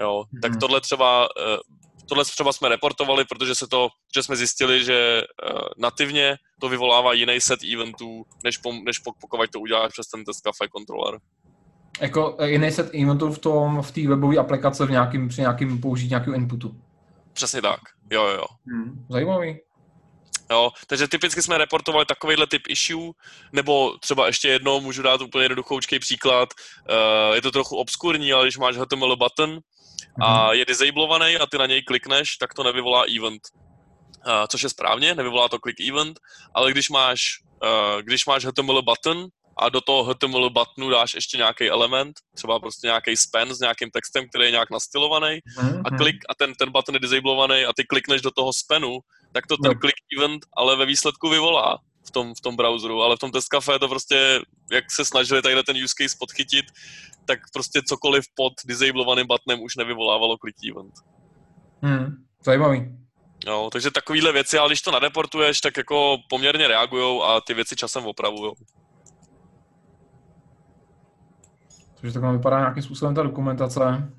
[0.01, 0.41] Jo, hmm.
[0.41, 1.57] tak tohle třeba uh,
[2.11, 7.13] tohle třeba jsme reportovali, protože se to, že jsme zjistili, že uh, nativně to vyvolává
[7.13, 11.21] jiný set eventů, než, po, než pokud to uděláš přes ten test cafe kontroler.
[12.01, 15.81] Jako eh, jiný set eventů v tom, v té webové aplikace v nějakým, při nějakým
[15.81, 16.77] použití nějakého inputu.
[17.33, 17.81] Přesně tak,
[18.11, 18.47] jo, jo, jo.
[18.67, 19.07] Hmm.
[19.11, 19.59] Zajímavý.
[20.51, 23.11] Jo, takže typicky jsme reportovali takovýhle typ issue,
[23.53, 26.49] nebo třeba ještě jednou můžu dát úplně jednoduchoučký příklad.
[26.91, 29.59] Uh, je to trochu obskurní, ale když máš HTML button,
[30.21, 30.55] a mhm.
[30.55, 33.43] je disablovaný a ty na něj klikneš, tak to nevyvolá event.
[34.27, 36.21] Uh, což je správně, nevyvolá to click event,
[36.55, 37.21] ale když máš,
[37.63, 39.29] uh, když máš HTML button
[39.61, 43.91] a do toho HTML buttonu dáš ještě nějaký element, třeba prostě nějaký span s nějakým
[43.91, 45.83] textem, který je nějak nastylovaný mm-hmm.
[45.85, 48.99] a, klik, a ten, ten button je disablovaný a ty klikneš do toho spanu,
[49.33, 49.81] tak to ten no.
[49.81, 53.49] click event ale ve výsledku vyvolá v tom, v tom browseru, ale v tom test
[53.49, 54.41] cafe to prostě,
[54.71, 56.67] jak se snažili tady ten use case podchytit,
[57.31, 60.95] tak prostě cokoliv pod disablovaným buttonem už nevyvolávalo click event.
[61.83, 62.97] Hmm, zajímavý.
[63.47, 67.77] No, takže takovéhle věci, ale když to nadeportuješ, tak jako poměrně reagujou a ty věci
[67.77, 68.55] časem opravujou.
[72.01, 74.13] Takže takhle vypadá nějakým způsobem ta dokumentace.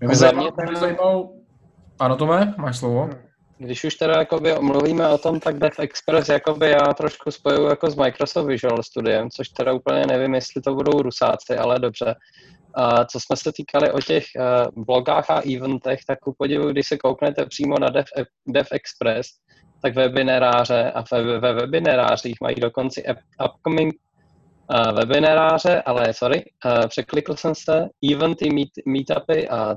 [0.00, 1.32] Mě by zajímalo, zajímalo...
[1.98, 3.10] Ano, Tome, máš slovo.
[3.62, 7.90] Když už teda jakoby mluvíme o tom, tak Dev Express jakoby já trošku spojuju jako
[7.90, 12.14] s Microsoft Visual Studiem, což teda úplně nevím, jestli to budou rusáci, ale dobře.
[12.74, 16.88] A co jsme se týkali o těch uh, blogách a eventech, tak ku podivu, když
[16.88, 18.06] se kouknete přímo na Dev,
[18.48, 19.28] Dev Express,
[19.82, 23.02] tak webináře a ve, ve webinářích mají dokonce
[23.44, 29.76] upcoming uh, webináře, ale sorry, uh, překlikl jsem se, eventy, meet, meetupy a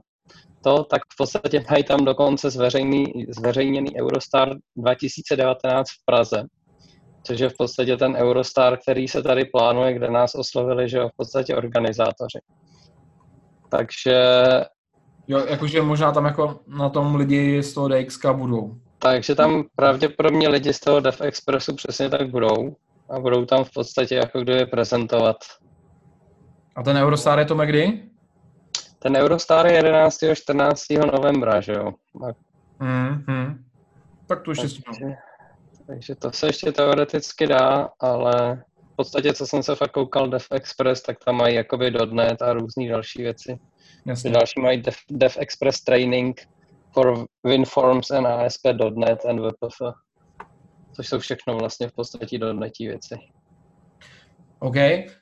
[0.63, 6.43] to, tak v podstatě mají tam dokonce zveřejný, zveřejněný Eurostar 2019 v Praze,
[7.23, 11.09] což je v podstatě ten Eurostar, který se tady plánuje, kde nás oslovili, že jo,
[11.09, 12.39] v podstatě organizátoři.
[13.69, 14.21] Takže...
[15.27, 18.75] Jo, jakože možná tam jako na tom lidi z toho DX budou.
[18.99, 22.75] Takže tam pravděpodobně lidi z toho Dev Expressu přesně tak budou
[23.09, 25.37] a budou tam v podstatě jako kdyby prezentovat.
[26.75, 28.12] A ten Eurostar je to kdy?
[29.03, 30.23] Ten Eurostar je 11.
[30.23, 30.81] a 14.
[31.11, 31.91] novembra, že jo?
[32.79, 33.57] Mm-hmm.
[34.27, 35.05] Tak to ještě takže,
[35.87, 40.47] takže to se ještě teoreticky dá, ale v podstatě, co jsem se fakt koukal Dev
[40.51, 43.59] Express, tak tam mají jakoby dotnet a různé další věci.
[44.05, 44.31] Jasně.
[44.31, 46.41] Další mají Dev, Dev Express Training
[46.93, 49.95] for WinForms and ASP.NET and WPF.
[50.95, 53.15] což jsou všechno vlastně v podstatě dotnetí věci.
[54.59, 54.75] OK.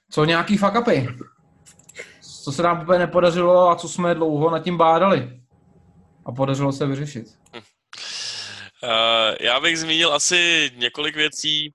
[0.10, 1.08] Co nějaký fuck upy?
[2.44, 5.42] Co se nám úplně nepodařilo a co jsme dlouho nad tím bádali?
[6.26, 7.28] A podařilo se vyřešit.
[7.54, 11.74] Uh, já bych zmínil asi několik věcí.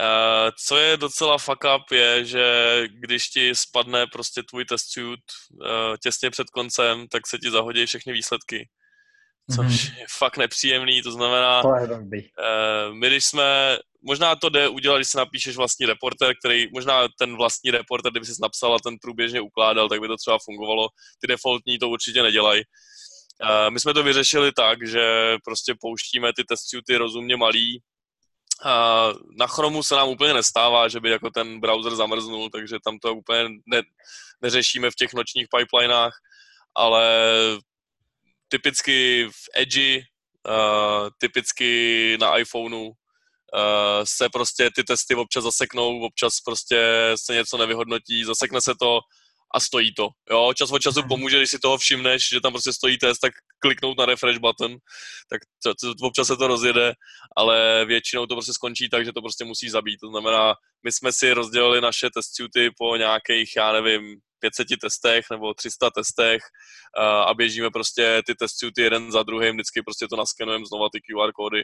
[0.00, 2.46] Uh, co je docela fuck up je, že
[2.90, 5.20] když ti spadne prostě tvůj test suit
[5.50, 5.66] uh,
[6.02, 8.68] těsně před koncem, tak se ti zahodí všechny výsledky.
[9.56, 9.98] Což mm-hmm.
[9.98, 14.96] je fakt nepříjemný, to znamená, To je uh, my když jsme, možná to jde udělat,
[14.96, 18.96] když si napíšeš vlastní reporter, který, možná ten vlastní reporter, kdyby jsi napsal a ten
[19.02, 20.88] průběžně ukládal, tak by to třeba fungovalo.
[21.20, 22.62] Ty defaultní to určitě nedělají.
[23.42, 27.82] Uh, my jsme to vyřešili tak, že prostě pouštíme ty test suity rozumně malý,
[28.64, 32.98] Uh, na Chromu se nám úplně nestává, že by jako ten browser zamrznul, takže tam
[32.98, 33.82] to úplně ne,
[34.42, 36.12] neřešíme v těch nočních pipelinách,
[36.74, 37.04] ale
[38.48, 42.90] typicky v Edge, uh, typicky na iPhoneu
[43.54, 49.00] uh, se prostě ty testy občas zaseknou, občas prostě se něco nevyhodnotí, zasekne se to
[49.54, 50.08] a stojí to.
[50.30, 51.08] Jo, čas od času Mhm.
[51.08, 54.76] pomůže, když si toho všimneš, že tam prostě stojí test, tak kliknout na refresh button,
[55.30, 56.92] tak to, to, občas se to rozjede,
[57.36, 60.00] ale většinou to prostě skončí tak, že to prostě musí zabít.
[60.00, 65.24] To znamená, my jsme si rozdělili naše test suity po nějakých, já nevím, 500 testech
[65.30, 66.42] nebo 300 testech
[66.98, 70.88] uh, a běžíme prostě ty test suity jeden za druhým, vždycky prostě to naskenujeme znova
[70.92, 71.62] ty QR kódy.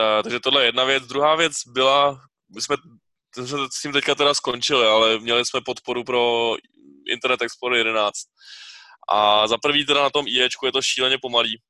[0.00, 1.04] Uh, takže tohle je jedna věc.
[1.04, 2.20] Druhá věc byla,
[2.54, 2.76] my jsme
[3.72, 6.56] s tím teďka teda skončili, ale měli jsme podporu pro
[7.08, 8.12] Internet Explorer 11.
[9.12, 11.60] A za prvý teda na tom IEčku je to šíleně pomalý,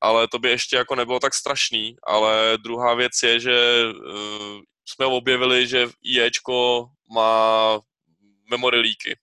[0.00, 5.06] ale to by ještě jako nebylo tak strašný, ale druhá věc je, že uh, jsme
[5.06, 7.80] objevili, že IEčko má
[8.50, 9.18] memory leaky,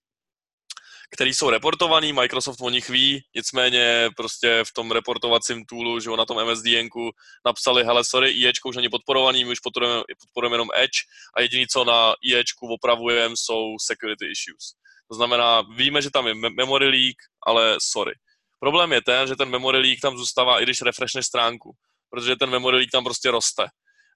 [1.10, 6.26] který jsou reportovaný, Microsoft o nich ví, nicméně prostě v tom reportovacím toolu, že na
[6.26, 7.12] tom MSDNku
[7.45, 10.99] napsali, hele, sorry, IEčko už není podporovaný, my už podporujeme, podporujeme jenom Edge
[11.38, 14.74] a jediný, co na IEčku opravujeme, jsou security issues.
[15.12, 18.14] To znamená, víme, že tam je memory leak, ale sorry.
[18.60, 21.72] Problém je ten, že ten memory leak tam zůstává, i když refreshneš stránku,
[22.10, 23.68] protože ten memory leak tam prostě roste.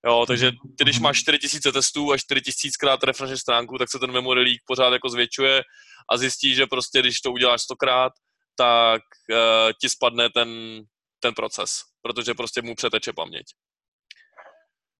[0.07, 4.11] Jo, takže ty, když máš 4000 testů a 4000 krát refreshneš stránku, tak se ten
[4.11, 5.63] memory leak pořád jako zvětšuje
[6.11, 8.13] a zjistí, že prostě když to uděláš stokrát,
[8.55, 9.37] tak uh,
[9.81, 10.81] ti spadne ten,
[11.19, 11.71] ten proces,
[12.01, 13.45] protože prostě mu přeteče paměť.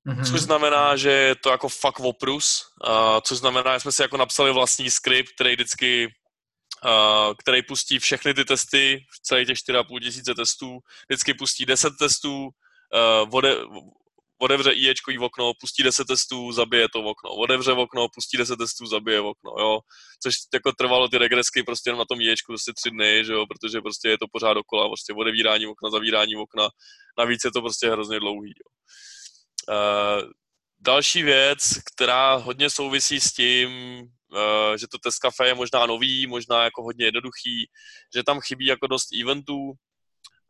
[0.06, 0.26] Mhm.
[0.26, 4.18] Což znamená, že je to jako fuck oprus, uh, což znamená, že jsme si jako
[4.18, 6.08] napsali vlastní skript, který vždycky
[6.86, 10.80] uh, který pustí všechny ty testy, celých těch 4,5 tisíce testů,
[11.10, 13.58] vždycky pustí 10 testů, uh, ode,
[14.42, 19.20] otevře IEčkový okno, pustí 10 testů, zabije to okno, otevře okno, pustí 10 testů, zabije
[19.20, 19.80] okno, jo.
[20.24, 23.82] Což jako trvalo ty regresky prostě na tom IEčku prostě tři dny, že jo, protože
[23.82, 26.70] prostě je to pořád dokola, prostě otevírání okna, zavírání okna,
[27.18, 28.70] navíc je to prostě hrozně dlouhý, jo.
[29.70, 30.30] Uh,
[30.80, 31.60] další věc,
[31.94, 33.70] která hodně souvisí s tím,
[34.02, 37.70] uh, že to test cafe je možná nový, možná jako hodně jednoduchý,
[38.16, 39.74] že tam chybí jako dost eventů,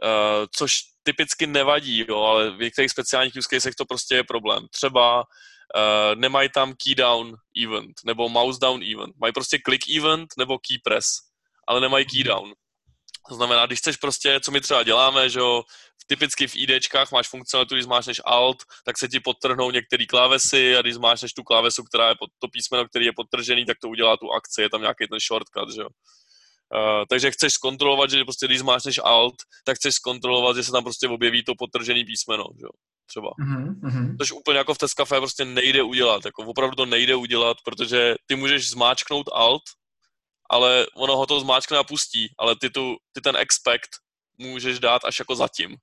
[0.03, 0.73] uh, což
[1.03, 4.67] typicky nevadí, jo, ale v některých speciálních use casech to prostě je problém.
[4.71, 9.15] Třeba uh, nemají tam key down event nebo mouse down event.
[9.21, 11.07] Mají prostě click event nebo key press,
[11.67, 12.53] ale nemají key down.
[13.29, 15.63] To znamená, když chceš prostě, co my třeba děláme, že jo,
[16.07, 20.81] typicky v IDčkách máš funkcionalitu, když zmášneš Alt, tak se ti podtrhnou některé klávesy a
[20.81, 24.17] když zmášneš tu klávesu, která je pod to písmeno, který je podtržený, tak to udělá
[24.17, 25.87] tu akci, je tam nějaký ten shortcut, že jo.
[26.75, 30.83] Uh, takže chceš zkontrolovat, že prostě když zmášneš Alt, tak chceš zkontrolovat, že se tam
[30.83, 32.69] prostě objeví to podtržený písmeno, že jo,
[33.09, 33.29] třeba.
[33.29, 34.17] Mm-hmm.
[34.17, 38.35] Což úplně jako v Tescafe prostě nejde udělat, jako opravdu to nejde udělat, protože ty
[38.35, 39.63] můžeš zmáčknout Alt,
[40.49, 43.89] ale ono ho to zmáčkne a pustí, ale ty, tu, ty ten expect
[44.37, 45.75] můžeš dát až jako zatím.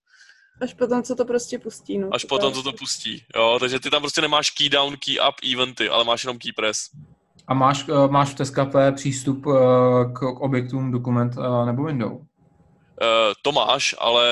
[0.61, 2.09] Až potom, co to prostě pustí, no.
[2.13, 5.35] Až potom, co to pustí, jo, takže ty tam prostě nemáš key down, key up
[5.53, 6.79] eventy, ale máš jenom key press.
[7.49, 9.55] A máš, uh, máš v Tescafe přístup uh,
[10.13, 12.13] k, objektům dokument uh, nebo window?
[13.43, 14.27] To máš, ale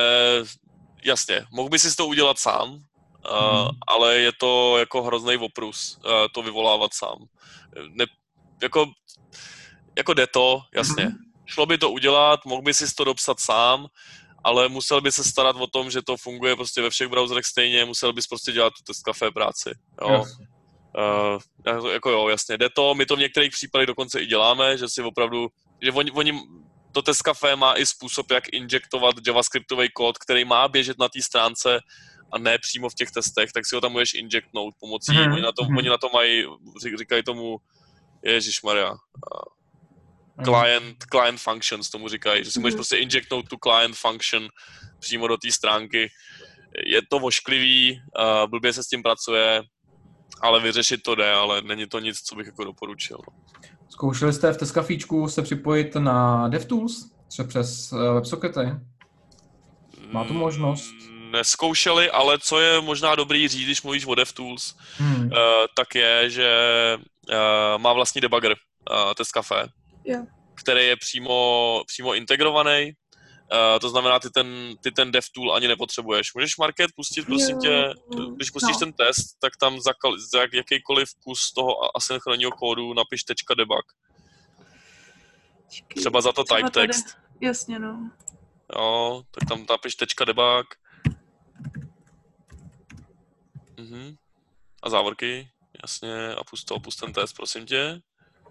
[1.05, 3.69] jasně, mohl by si to udělat sám, hmm.
[3.87, 5.99] ale je to jako hrozný oprus
[6.33, 7.17] to vyvolávat sám.
[7.89, 8.05] Ne,
[8.61, 8.85] jako,
[9.97, 11.03] jako jde to, jasně.
[11.03, 11.15] Hmm.
[11.45, 13.87] Šlo by to udělat, mohl by si to dopsat sám,
[14.43, 17.85] ale musel by se starat o tom, že to funguje prostě ve všech browserech stejně,
[17.85, 19.69] musel bys prostě dělat tu test kafe práci.
[20.01, 20.11] Jo.
[20.11, 20.47] Jasně.
[20.97, 24.89] Uh, jako jo, jasně, jde to, my to v některých případech dokonce i děláme, že
[24.89, 25.47] si opravdu,
[25.81, 26.41] že oni, oni
[26.91, 31.21] to test cafe má i způsob, jak injektovat javascriptový kód, který má běžet na té
[31.21, 31.79] stránce
[32.31, 35.33] a ne přímo v těch testech, tak si ho tam můžeš injektnout pomocí, mm-hmm.
[35.33, 35.77] oni, na to, mm-hmm.
[35.77, 36.45] oni na to mají,
[36.97, 37.57] říkají tomu,
[38.23, 38.93] Ježišmarja,
[40.43, 44.49] client, client functions tomu říkají, že si můžeš prostě injectnout tu client function
[44.99, 46.11] přímo do té stránky.
[46.85, 49.63] je to vošklivý, uh, blbě se s tím pracuje,
[50.41, 53.17] ale vyřešit to jde, ale není to nic, co bych jako doporučil.
[53.27, 53.59] No.
[53.89, 58.71] Zkoušeli jste v Teskafíčku se připojit na DevTools, třeba přes uh, WebSockety?
[60.11, 60.93] Má tu možnost?
[61.09, 65.23] Mm, neskoušeli, ale co je možná dobrý říct, když mluvíš o DevTools, hmm.
[65.23, 65.29] uh,
[65.75, 66.49] tak je, že
[67.29, 68.55] uh, má vlastní debugger
[68.91, 69.67] uh,
[70.03, 70.25] yeah.
[70.55, 72.91] který je přímo, přímo integrovaný
[73.53, 76.33] Uh, to znamená, ty ten, ty ten DevTool ani nepotřebuješ.
[76.33, 77.93] Můžeš Market pustit, prosím tě,
[78.35, 78.79] když pustíš no.
[78.79, 79.91] ten test, tak tam za,
[80.31, 83.23] za jakýkoliv kus toho asynchronního kódu napiš
[83.57, 83.85] .debug.
[85.95, 87.05] Třeba za to type text.
[87.41, 88.11] Jasně, no.
[88.75, 89.95] Jo, tak tam napiš
[90.25, 90.65] .debug.
[93.79, 94.15] Mhm.
[94.83, 95.49] A závorky,
[95.83, 98.01] jasně, a pust to, pust ten test, prosím tě.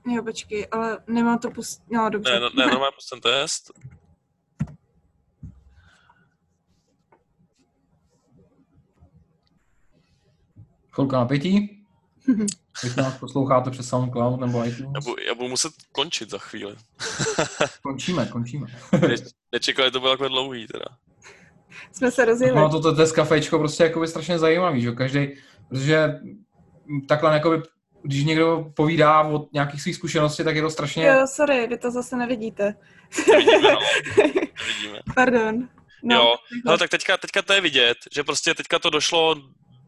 [0.06, 1.82] Jo, počkej, ale nemá to pust...
[1.90, 2.32] No, dobře.
[2.32, 3.70] Ne, ne, normálně pust ten test.
[10.96, 11.82] Chvilka napětí.
[12.82, 14.90] Když nás posloucháte přes SoundCloud nebo iTunes.
[14.94, 16.76] Já budu, já budu muset končit za chvíli.
[17.82, 18.66] končíme, končíme.
[19.52, 20.84] Nečekali, to bylo jako dlouhý teda.
[21.92, 22.56] Jsme se rozjeli.
[22.56, 25.28] No to, to, to kafečko prostě jako strašně zajímavý, že každý,
[25.68, 26.20] protože
[27.08, 27.62] takhle jakoby,
[28.02, 31.06] když někdo povídá o nějakých svých zkušeností, tak je to strašně...
[31.06, 32.74] Jo, sorry, vy to zase nevidíte.
[33.32, 33.78] Nevidíme, no.
[34.18, 35.00] Nevidíme.
[35.14, 35.68] Pardon.
[36.02, 36.34] No, jo,
[36.66, 39.36] no, tak teďka, teďka to je vidět, že prostě teďka to došlo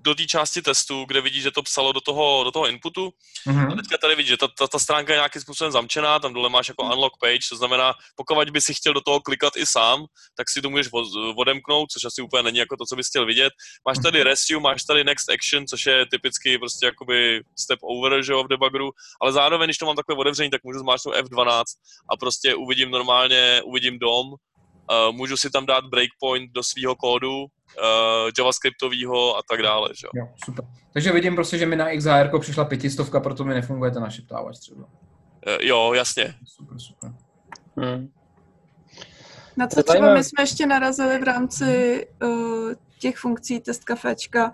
[0.09, 3.13] do té části testu, kde vidíš, že to psalo do toho, do toho inputu.
[3.47, 3.73] Mm-hmm.
[3.73, 6.49] A teďka tady vidíš, že ta, ta, ta stránka je nějakým způsobem zamčená, tam dole
[6.49, 10.05] máš jako unlock page, to znamená, pokud by si chtěl do toho klikat i sám,
[10.37, 10.89] tak si to můžeš
[11.37, 13.53] odemknout, což asi úplně není jako to, co bys chtěl vidět.
[13.87, 14.27] Máš tady mhm.
[14.27, 18.49] resume, máš tady next action, což je typicky prostě jakoby step over, že jo, v
[18.49, 18.91] debuggeru,
[19.21, 21.65] ale zároveň, když to mám takové otevření, tak můžu zmáčknout F12
[22.11, 24.35] a prostě uvidím normálně, uvidím dom,
[24.91, 27.47] Uh, můžu si tam dát breakpoint do svého kódu,
[27.77, 29.89] uh, javascriptového a tak dále.
[29.95, 30.09] Že?
[30.15, 30.65] Jo, super.
[30.93, 34.85] Takže vidím prostě, že mi na XHR přišla pětistovka, proto mi nefunguje ten našeptávač třeba.
[34.85, 34.89] Uh,
[35.61, 36.35] jo, jasně.
[36.45, 37.13] Super, super.
[37.77, 38.13] Hmm.
[39.57, 44.53] Na co třeba my jsme ještě narazili v rámci uh, těch funkcí test kafečka,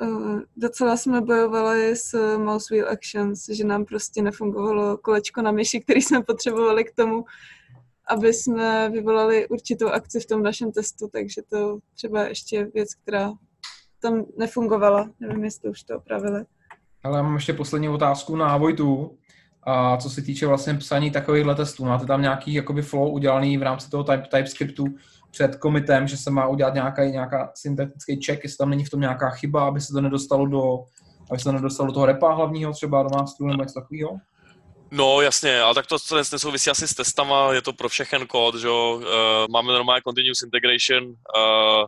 [0.00, 5.80] uh, docela jsme bojovali s mouse wheel actions, že nám prostě nefungovalo kolečko na myši,
[5.80, 7.24] který jsme potřebovali k tomu,
[8.08, 13.32] aby jsme vyvolali určitou akci v tom našem testu, takže to třeba ještě věc, která
[14.02, 15.10] tam nefungovala.
[15.20, 16.44] Nevím, jestli už to opravili.
[17.04, 19.18] Ale mám ještě poslední otázku na Vojtu.
[19.66, 23.62] A co se týče vlastně psaní takovýchhle testů, máte tam nějaký jakoby flow udělaný v
[23.62, 24.84] rámci toho type, TypeScriptu
[25.30, 29.00] před komitem, že se má udělat nějaká, nějaká syntetický check, jestli tam není v tom
[29.00, 30.84] nějaká chyba, aby se to nedostalo do,
[31.30, 34.10] aby se to nedostalo do toho repa hlavního třeba do masteru nebo něco takového?
[34.96, 35.96] No jasně, ale tak to,
[36.32, 38.94] nesouvisí asi s testama, je to pro všechen kód, že jo.
[38.96, 39.02] Uh,
[39.50, 41.84] máme normálně continuous integration, uh,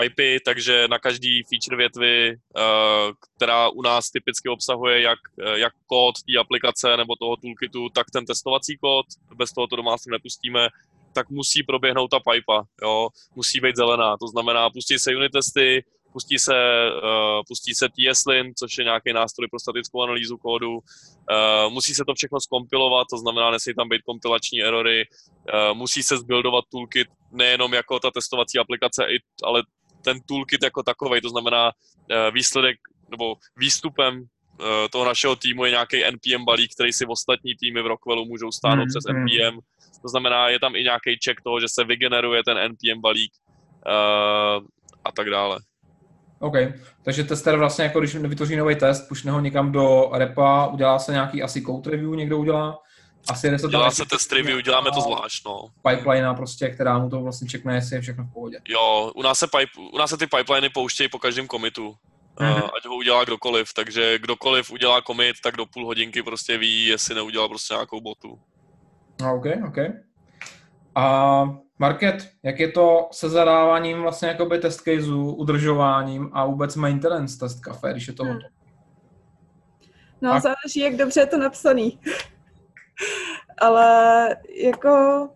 [0.00, 5.18] pipey, takže na každý feature větvy, uh, která u nás typicky obsahuje jak,
[5.54, 9.96] jak kód té aplikace nebo toho toolkitu, tak ten testovací kód, bez toho to doma
[10.10, 10.68] nepustíme,
[11.12, 15.84] tak musí proběhnout ta pipa, jo, musí být zelená, to znamená, pustí se unit testy,
[16.12, 16.54] pustí se,
[17.02, 22.04] uh, pustí se TSLin, což je nějaký nástroj pro statickou analýzu kódu, uh, musí se
[22.04, 27.08] to všechno skompilovat, to znamená, nesmí tam být kompilační erory, uh, musí se zbuildovat toolkit
[27.32, 29.06] nejenom jako ta testovací aplikace,
[29.44, 29.62] ale
[30.04, 32.76] ten toolkit jako takový, to znamená uh, výsledek
[33.10, 34.24] nebo výstupem
[34.90, 38.84] toho našeho týmu je nějaký NPM balík, který si ostatní týmy v Rockwellu můžou stáhnout
[38.84, 39.24] mm, přes mm.
[39.24, 39.58] NPM.
[40.02, 43.32] To znamená, je tam i nějaký check toho, že se vygeneruje ten NPM balík
[43.86, 44.66] uh,
[45.04, 45.58] a tak dále.
[46.40, 46.54] OK,
[47.02, 51.12] takže tester vlastně jako když vytvoří nový test, pušne ho někam do repa, udělá se
[51.12, 52.78] nějaký asi code review, někdo udělá,
[53.28, 55.68] asi jde se Dělá se test review, děláme to zvlášť, no.
[55.88, 58.60] Pipeline prostě, která mu to vlastně čekne, jestli je všechno v pohodě.
[58.68, 61.94] Jo, u nás se, pipe, u nás se ty pipeliny pouštějí po každém komitu.
[62.38, 62.70] Mm-hmm.
[62.76, 67.14] Ať ho udělá kdokoliv, takže kdokoliv udělá komit, tak do půl hodinky prostě ví, jestli
[67.14, 68.38] neudělal prostě nějakou botu.
[69.34, 69.78] OK, OK.
[70.94, 71.44] A
[71.78, 77.60] Market, jak je to se zadáváním vlastně jakoby test caseů, udržováním a vůbec maintenance test
[77.60, 78.38] kafe, když je to hmm.
[80.20, 80.40] No, a...
[80.40, 82.00] záleží, jak dobře je to napsaný.
[83.58, 84.28] Ale
[84.64, 85.28] jako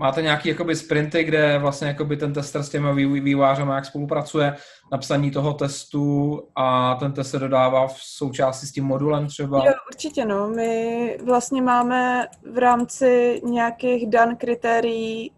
[0.00, 4.56] máte nějaký jakoby sprinty, kde vlastně jakoby ten tester s těmi vývářem jak spolupracuje
[4.92, 9.64] na psaní toho testu a ten test se dodává v součástí s tím modulem třeba?
[9.66, 10.48] Jo, určitě no.
[10.48, 15.32] My vlastně máme v rámci nějakých dan kritérií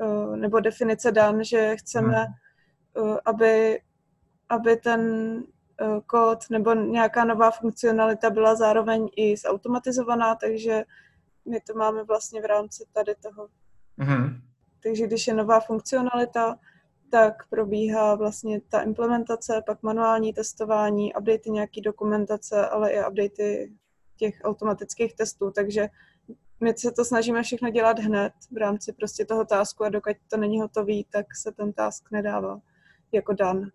[0.00, 2.34] eh, nebo definice dan, že chceme, hmm.
[3.14, 3.80] Eh, aby,
[4.48, 5.02] aby ten
[5.80, 10.84] eh, kód nebo nějaká nová funkcionalita byla zároveň i zautomatizovaná, takže
[11.50, 13.48] my to máme vlastně v rámci tady toho
[13.98, 14.40] Mm-hmm.
[14.82, 16.58] Takže když je nová funkcionalita,
[17.10, 23.72] tak probíhá vlastně ta implementace, pak manuální testování, updaty nějaký dokumentace, ale i updaty
[24.16, 25.88] těch automatických testů, takže
[26.60, 30.36] my se to snažíme všechno dělat hned v rámci prostě toho tásku a dokud to
[30.36, 32.60] není hotový, tak se ten task nedává
[33.12, 33.70] jako dan.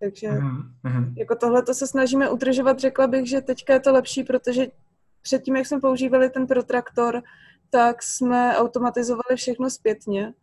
[0.00, 1.12] Takže mm-hmm.
[1.16, 2.78] jako tohle to se snažíme udržovat.
[2.78, 4.66] Řekla bych, že teďka je to lepší, protože
[5.22, 7.22] předtím, jak jsme používali ten protraktor,
[7.70, 10.34] tak jsme automatizovali všechno zpětně.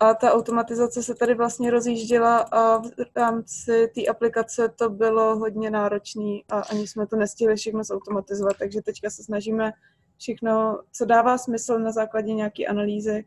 [0.00, 5.70] A ta automatizace se tady vlastně rozjížděla a v rámci té aplikace to bylo hodně
[5.70, 9.72] náročné a ani jsme to nestihli všechno zautomatizovat, takže teďka se snažíme
[10.18, 13.24] všechno, co dává smysl na základě nějaké analýzy,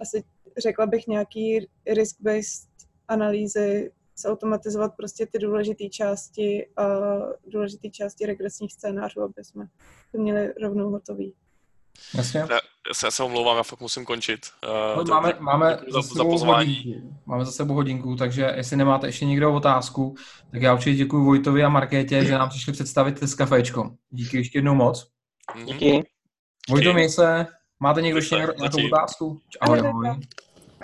[0.00, 0.24] asi
[0.58, 2.68] řekla bych nějaký risk-based
[3.08, 6.84] analýzy, zautomatizovat prostě ty důležité části a
[7.46, 9.66] důležité části regresních scénářů, aby jsme
[10.12, 11.34] to měli rovnou hotový.
[12.14, 12.40] Jasně.
[12.40, 12.58] Já,
[13.04, 14.40] já se omlouvám, já fakt musím končit.
[14.96, 16.76] Uh, máme, máme, za, za, pozvání.
[16.76, 17.20] Hodinku.
[17.26, 20.14] máme za sebou hodinku, takže jestli nemáte ještě někdo otázku,
[20.50, 23.90] tak já určitě děkuji Vojtovi a Markétě, že nám přišli představit s kafečko.
[24.10, 25.06] Díky ještě jednou moc.
[25.56, 25.66] Mhm.
[25.66, 26.06] Díky.
[26.70, 27.46] Vojto, měj se.
[27.80, 29.40] Máte někdo ještě nějakou otázku?
[29.60, 30.20] Ahoj, ahoj.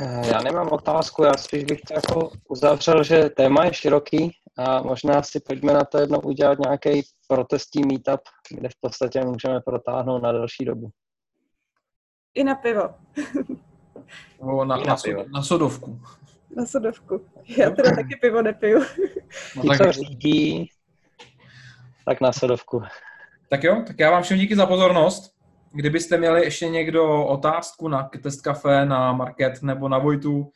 [0.00, 4.82] Eh, já nemám otázku, já spíš bych to jako uzavřel, že téma je široký a
[4.82, 10.22] možná si pojďme na to jedno udělat nějaký protestní meetup, kde v podstatě můžeme protáhnout
[10.22, 10.90] na další dobu.
[12.34, 12.94] I na pivo.
[14.38, 15.24] O, na, I na, na, pivo.
[15.34, 16.00] na sodovku.
[16.56, 17.20] Na sodovku.
[17.58, 18.80] Já teda taky pivo nepiju.
[19.56, 19.78] No, tak...
[19.78, 20.68] co řídí,
[22.04, 22.82] tak na sodovku.
[23.50, 25.32] Tak jo, tak já vám všem díky za pozornost.
[25.72, 30.50] Kdybyste měli ještě někdo otázku na Test Cafe, na Market nebo na Vojtu,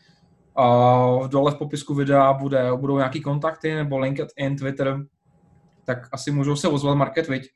[0.56, 4.98] a dole v popisku videa bude, budou nějaký kontakty nebo LinkedIn, Twitter,
[5.84, 7.50] tak asi můžou se ozvat Market, viď?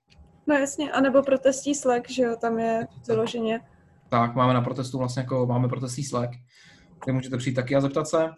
[0.47, 3.61] No jasně, anebo protestí Slack, že jo, tam je vyloženě.
[4.11, 6.31] Tak, máme na protestu vlastně jako, máme protestí Slack,
[7.05, 8.31] kde můžete přijít taky a zeptat se.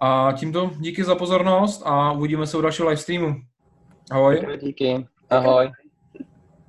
[0.00, 3.34] A tímto díky za pozornost a uvidíme se u dalšího livestreamu.
[4.10, 4.58] Ahoj.
[4.62, 5.72] Díky, ahoj.